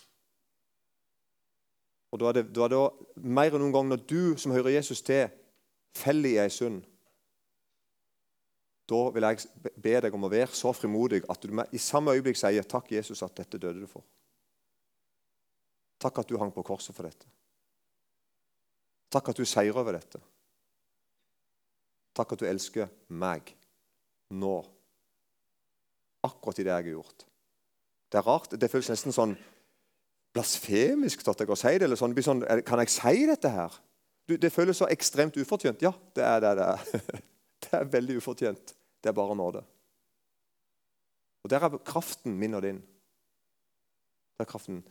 Og 2.12 2.20
Da 2.20 2.30
er 2.30 2.38
det, 2.38 2.56
da 2.56 2.64
er 2.64 2.72
det 2.72 2.84
mer 3.16 3.52
enn 3.52 3.62
noen 3.66 3.74
gang 3.74 3.90
når 3.90 4.06
du 4.08 4.38
som 4.40 4.54
hører 4.56 4.78
Jesus 4.78 5.02
til, 5.02 5.28
feller 5.96 6.30
i 6.30 6.38
ei 6.40 6.52
synd. 6.54 6.84
Da 8.88 9.02
vil 9.12 9.26
jeg 9.28 9.74
be 9.76 9.96
deg 10.06 10.16
om 10.16 10.24
å 10.24 10.32
være 10.32 10.56
så 10.56 10.72
frimodig 10.72 11.26
at 11.28 11.44
du 11.44 11.52
i 11.72 11.82
samme 11.82 12.14
øyeblikk 12.16 12.38
sier 12.40 12.64
'Takk, 12.64 12.92
Jesus, 12.92 13.24
at 13.24 13.36
dette 13.36 13.58
døde 13.58 13.82
du 13.82 13.88
for'. 13.88 14.06
Takk 16.00 16.20
at 16.20 16.30
du 16.30 16.38
hang 16.38 16.54
på 16.54 16.64
korset 16.64 16.96
for 16.96 17.04
dette. 17.04 17.28
Takk 19.12 19.30
at 19.30 19.38
du 19.38 19.46
seirer 19.46 19.78
over 19.78 19.92
dette. 19.92 20.20
Takk 22.14 22.34
at 22.34 22.40
du 22.40 22.46
elsker 22.46 22.90
meg 23.10 23.56
nå. 24.30 24.66
Akkurat 26.24 26.60
i 26.60 26.64
det 26.64 26.72
jeg 26.72 26.84
har 26.84 26.92
gjort. 26.92 27.26
Det 28.12 28.18
er 28.18 28.28
rart. 28.28 28.56
Det 28.62 28.72
føles 28.72 28.90
nesten 28.90 29.16
sånn 29.16 29.38
blasfemisk 30.38 31.26
at 31.26 31.42
jeg 31.42 31.50
kan 31.50 31.60
si 31.60 31.74
det. 31.76 31.88
eller 31.88 32.00
sånn. 32.00 32.16
Sånn 32.24 32.44
kan 32.66 32.84
jeg 32.84 32.94
si 32.94 33.26
dette 33.30 33.52
her? 33.52 33.80
Du, 34.28 34.36
det 34.38 34.52
føles 34.54 34.78
så 34.78 34.90
ekstremt 34.92 35.38
ufortjent. 35.40 35.82
Ja, 35.82 35.94
det 36.16 36.26
er 36.26 36.44
det. 36.44 36.54
Det 36.54 36.68
er, 36.68 37.24
det 37.66 37.74
er 37.80 37.90
veldig 37.98 38.20
ufortjent. 38.22 38.76
Det 39.02 39.12
er 39.12 39.18
bare 39.18 39.38
nåde. 39.38 39.64
Og 41.44 41.52
Der 41.52 41.64
er 41.64 41.78
kraften 41.88 42.36
min 42.38 42.58
og 42.58 42.66
din. 42.66 42.82
Det 44.36 44.46
er 44.46 44.50
kraften. 44.52 44.82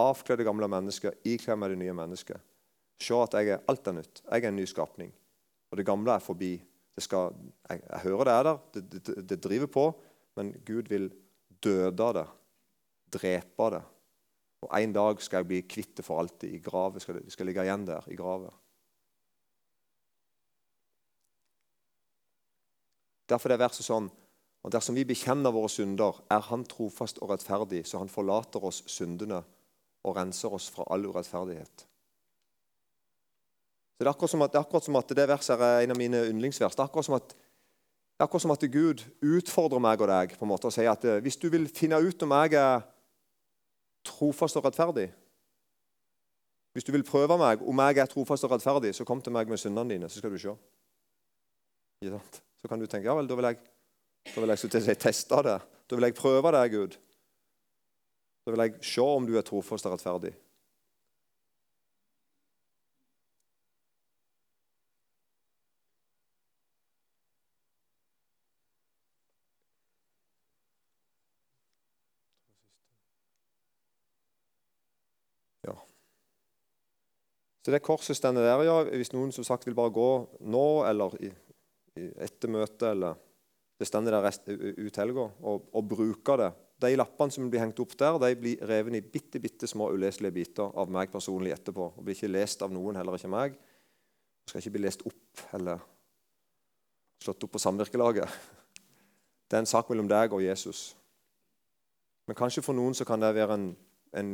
Avkle 0.00 0.36
det 0.40 0.46
gamle 0.48 0.68
mennesket, 0.70 1.20
ikle 1.28 1.56
meg 1.60 1.74
det 1.74 1.78
nye 1.82 1.94
mennesket. 1.94 2.40
Se 3.00 3.16
at 3.16 3.36
jeg 3.38 3.54
er 3.54 3.62
alt 3.68 3.86
er 3.88 3.96
nytt. 3.96 4.22
Jeg 4.26 4.44
er 4.44 4.50
en 4.50 4.58
ny 4.58 4.66
skapning. 4.68 5.12
Og 5.70 5.78
det 5.78 5.86
gamle 5.86 6.12
er 6.12 6.24
forbi. 6.24 6.56
Skal, 7.00 7.32
jeg, 7.70 7.80
jeg, 7.80 8.00
hører 8.02 8.28
det 8.28 8.32
er 8.34 8.44
der, 8.44 8.58
det, 8.74 8.98
det, 9.06 9.14
det 9.30 9.36
driver 9.40 9.68
på, 9.72 9.84
men 10.36 10.50
Gud 10.66 10.90
vil 10.90 11.06
døde 11.64 12.08
det, 12.18 12.24
drepe 13.14 13.68
det. 13.72 13.80
Og 14.60 14.80
En 14.80 14.92
dag 14.92 15.22
skal 15.22 15.40
jeg 15.40 15.46
bli 15.46 15.60
kvitt 15.62 15.96
det 15.96 16.04
for 16.04 16.20
alltid. 16.20 16.54
i 16.54 16.58
grave, 16.58 17.00
Skal 17.00 17.14
det 17.14 17.32
skal 17.32 17.46
ligge 17.46 17.64
igjen 17.64 17.86
der 17.86 18.04
i 18.08 18.16
gravet. 18.16 18.52
Derfor 23.28 23.50
er 23.50 23.62
verset 23.62 23.86
sånn 23.86 24.10
og 24.60 24.72
Dersom 24.72 24.94
vi 24.98 25.06
bekjenner 25.08 25.54
våre 25.54 25.70
synder, 25.72 26.18
er 26.30 26.40
Han 26.50 26.64
trofast 26.68 27.18
og 27.18 27.30
rettferdig, 27.30 27.86
så 27.86 27.98
Han 27.98 28.12
forlater 28.12 28.64
oss 28.64 28.82
syndene 28.86 29.42
og 30.04 30.16
renser 30.16 30.52
oss 30.52 30.68
fra 30.72 30.84
all 30.90 31.06
urettferdighet. 31.06 31.86
Det, 33.98 34.06
er 34.06 34.10
akkurat 34.10 34.32
som 34.32 34.42
at, 34.42 34.54
akkurat 34.56 34.84
som 34.84 34.96
at 34.96 35.12
det 35.12 35.28
verset 35.28 35.60
er 35.60 35.82
en 35.84 35.92
av 35.92 35.98
mine 36.00 36.22
yndlingsvers. 36.30 36.72
Det 36.72 36.80
er 36.80 36.88
akkurat 36.88 37.04
som 37.04 37.18
at, 37.18 37.34
det 37.34 38.22
er 38.22 38.24
akkurat 38.24 38.42
som 38.46 38.54
at 38.54 38.64
Gud 38.72 39.04
utfordrer 39.20 39.82
meg 39.84 40.00
og 40.00 40.08
deg 40.08 40.32
på 40.38 40.46
en 40.46 40.52
måte 40.52 40.70
og 40.70 40.72
sier 40.72 40.88
at 40.92 41.04
eh, 41.04 41.20
hvis 41.20 41.36
du 41.36 41.50
vil 41.52 41.68
finne 41.68 42.00
ut 42.00 42.24
om 42.24 42.32
jeg 42.38 42.56
er 42.56 42.80
trofast 44.06 44.56
og 44.56 44.64
rettferdig 44.64 45.10
Hvis 46.72 46.86
du 46.86 46.92
vil 46.92 47.04
prøve 47.04 47.36
meg 47.38 47.62
om 47.66 47.82
jeg 47.82 47.98
er 47.98 48.06
trofast 48.06 48.46
og 48.46 48.52
rettferdig, 48.54 48.94
så 48.94 49.04
kom 49.04 49.22
til 49.22 49.34
meg 49.34 49.48
med 49.50 49.58
syndene 49.58 49.90
dine, 49.90 50.08
så 50.08 50.20
skal 50.20 50.30
du 50.30 50.38
se. 50.38 50.54
Så 52.62 52.68
kan 52.68 52.78
du 52.78 52.86
tenke 52.86 53.08
ja 53.08 53.14
vel, 53.18 53.26
da 53.28 53.34
vil 53.34 53.48
jeg, 53.48 53.58
da 54.34 54.40
vil 54.44 54.54
jeg 54.54 54.98
teste 55.02 55.40
det. 55.42 55.56
Da 55.90 55.98
vil 55.98 56.06
jeg 56.06 56.14
prøve 56.14 56.52
deg, 56.54 56.76
Gud. 56.76 56.94
Da 58.46 58.54
vil 58.54 58.62
jeg 58.64 58.78
se 58.86 59.02
om 59.02 59.26
du 59.26 59.34
er 59.36 59.44
trofast 59.44 59.88
og 59.88 59.96
rettferdig. 59.96 60.32
Ja. 75.66 75.76
Så 77.64 77.74
det 77.74 77.82
korset 77.84 78.16
står 78.16 78.38
der, 78.38 78.64
ja. 78.64 78.78
Hvis 78.88 79.12
noen 79.12 79.32
som 79.36 79.44
sagt 79.46 79.66
vil 79.68 79.76
bare 79.76 79.92
gå 79.94 80.10
nå 80.40 80.66
eller 80.88 81.16
i, 81.20 81.32
i 82.00 82.08
etter 82.24 82.52
møtet, 82.52 82.88
eller 82.94 83.18
det 83.80 83.88
står 83.88 84.08
der 84.08 84.30
ut 84.80 85.00
helga, 85.00 85.28
og, 85.40 85.70
og 85.72 85.88
bruke 85.88 86.36
det 86.40 86.52
de 86.80 86.96
lappene 86.96 87.32
som 87.32 87.48
blir 87.50 87.60
hengt 87.60 87.80
opp 87.82 87.92
der, 87.98 88.18
de 88.22 88.36
blir 88.40 88.62
revet 88.68 88.96
i 88.96 89.02
bitte, 89.04 89.40
bitte 89.42 89.68
små 89.68 89.90
uleselige 89.92 90.32
biter 90.32 90.70
av 90.80 90.90
meg 90.92 91.10
personlig 91.12 91.52
etterpå. 91.52 91.90
Og 91.96 92.04
blir 92.04 92.16
ikke 92.16 92.30
lest 92.30 92.62
av 92.64 92.72
noen, 92.72 92.96
heller 92.96 93.18
ikke 93.18 93.32
meg. 93.32 93.58
Og 93.58 94.52
skal 94.52 94.62
ikke 94.62 94.76
bli 94.76 94.84
lest 94.86 95.04
opp 95.08 95.44
eller 95.56 95.82
slått 97.20 97.44
opp 97.44 97.52
på 97.52 97.60
samvirkelaget. 97.60 98.38
Det 99.50 99.58
er 99.58 99.64
en 99.64 99.68
sak 99.68 99.90
mellom 99.92 100.08
deg 100.08 100.32
og 100.32 100.44
Jesus. 100.44 100.94
Men 102.28 102.38
kanskje 102.38 102.64
for 102.64 102.76
noen 102.76 102.96
så 102.96 103.04
kan 103.04 103.20
det 103.20 103.34
være 103.36 103.58
en, 103.58 103.68
en, 104.16 104.32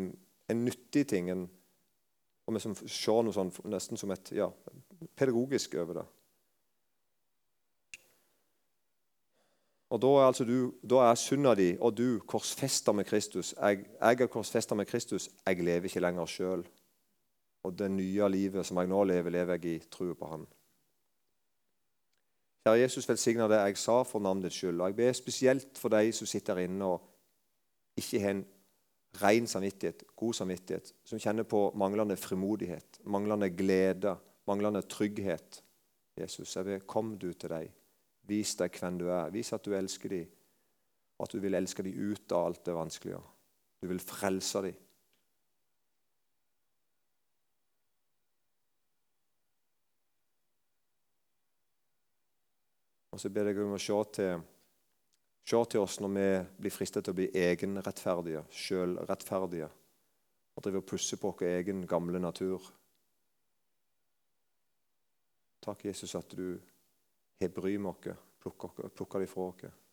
en 0.48 0.64
nyttig 0.64 1.06
ting. 1.08 1.30
En, 1.30 1.46
og 2.46 2.54
vi 2.54 2.62
ser 2.62 3.24
noe 3.26 3.34
sånn, 3.34 3.50
nesten 3.70 3.98
som 3.98 4.12
et 4.14 4.32
ja, 4.36 4.50
pedagogisk 5.18 5.74
over 5.82 6.00
det. 6.00 6.06
Og 9.90 10.02
Da 10.02 10.06
er 10.06 10.26
altså 10.26 10.44
du, 10.44 10.74
da 10.82 11.04
er 11.06 11.14
synda 11.14 11.54
di 11.54 11.76
og 11.78 11.94
du 11.96 12.18
korsfesta 12.26 12.92
med 12.92 13.06
Kristus. 13.06 13.54
Jeg, 13.54 13.86
jeg 14.00 14.20
er 14.20 14.26
korsfesta 14.26 14.74
med 14.74 14.86
Kristus. 14.86 15.28
Jeg 15.46 15.62
lever 15.62 15.86
ikke 15.86 16.02
lenger 16.02 16.26
sjøl. 16.26 16.66
Og 17.62 17.78
det 17.78 17.90
nye 17.90 18.28
livet 18.28 18.66
som 18.66 18.78
jeg 18.78 18.90
nå 18.90 19.04
lever, 19.04 19.30
lever 19.30 19.54
jeg 19.54 19.64
i 19.64 19.78
trua 19.90 20.14
på 20.14 20.26
Han. 20.30 20.46
Kjære 22.66 22.80
Jesus, 22.80 23.08
velsigna 23.08 23.46
det 23.48 23.60
jeg 23.60 23.78
sa 23.78 24.00
for 24.02 24.22
navnets 24.22 24.58
skyld. 24.58 24.80
Og 24.80 24.90
jeg 24.90 24.96
ber 24.96 25.12
spesielt 25.12 25.78
for 25.78 25.94
de 25.94 26.12
som 26.12 26.26
sitter 26.26 26.64
inne 26.64 26.84
og 26.84 27.04
ikke 27.96 28.20
har 28.20 28.34
en 28.34 28.46
ren 29.22 29.46
samvittighet, 29.46 30.04
god 30.16 30.34
samvittighet, 30.34 30.92
som 31.04 31.20
kjenner 31.20 31.46
på 31.48 31.70
manglende 31.78 32.16
frimodighet, 32.16 33.00
manglende 33.04 33.50
glede, 33.54 34.16
manglende 34.48 34.82
trygghet. 34.82 35.62
Jesus, 36.16 36.56
jeg 36.56 36.64
ber, 36.64 36.86
kom 36.88 37.14
du 37.20 37.32
til 37.32 37.52
deg. 37.52 37.72
Vis 38.26 38.56
deg 38.58 38.74
hvem 38.80 38.98
du 38.98 39.06
er. 39.12 39.30
Vis 39.34 39.52
at 39.54 39.64
du 39.64 39.74
elsker 39.76 40.12
dem, 40.12 40.32
og 41.18 41.26
at 41.26 41.36
du 41.36 41.40
vil 41.42 41.58
elske 41.58 41.84
dem 41.86 42.12
ut 42.12 42.32
av 42.32 42.48
alt 42.48 42.64
det 42.66 42.74
vanskelige. 42.76 43.20
Du 43.82 43.88
vil 43.90 44.02
frelse 44.02 44.64
dem. 44.66 44.82
Og 53.16 53.20
så 53.20 53.30
ber 53.32 53.48
jeg 53.48 53.62
om 53.64 53.72
å 53.72 53.80
se 53.80 53.96
til, 54.12 54.42
se 55.46 55.64
til 55.70 55.80
oss 55.80 56.00
når 56.02 56.14
vi 56.16 56.28
blir 56.62 56.74
fristet 56.74 57.06
til 57.06 57.14
å 57.14 57.18
bli 57.20 57.28
egenrettferdige, 57.38 58.42
sjølrettferdige, 58.50 59.68
og 60.56 60.64
driver 60.64 60.82
og 60.82 60.88
pusser 60.90 61.20
på 61.22 61.30
vår 61.30 61.46
egen 61.60 61.84
gamle 61.86 62.18
natur. 62.18 62.64
Takk, 65.62 65.84
Jesus, 65.86 66.14
at 66.18 66.34
du 66.34 66.56
har 67.40 67.52
bry 67.54 67.76
med 67.78 67.92
oss, 67.92 68.16
plukker 68.42 69.22
dem 69.22 69.30
fra 69.30 69.50
oss. 69.50 69.85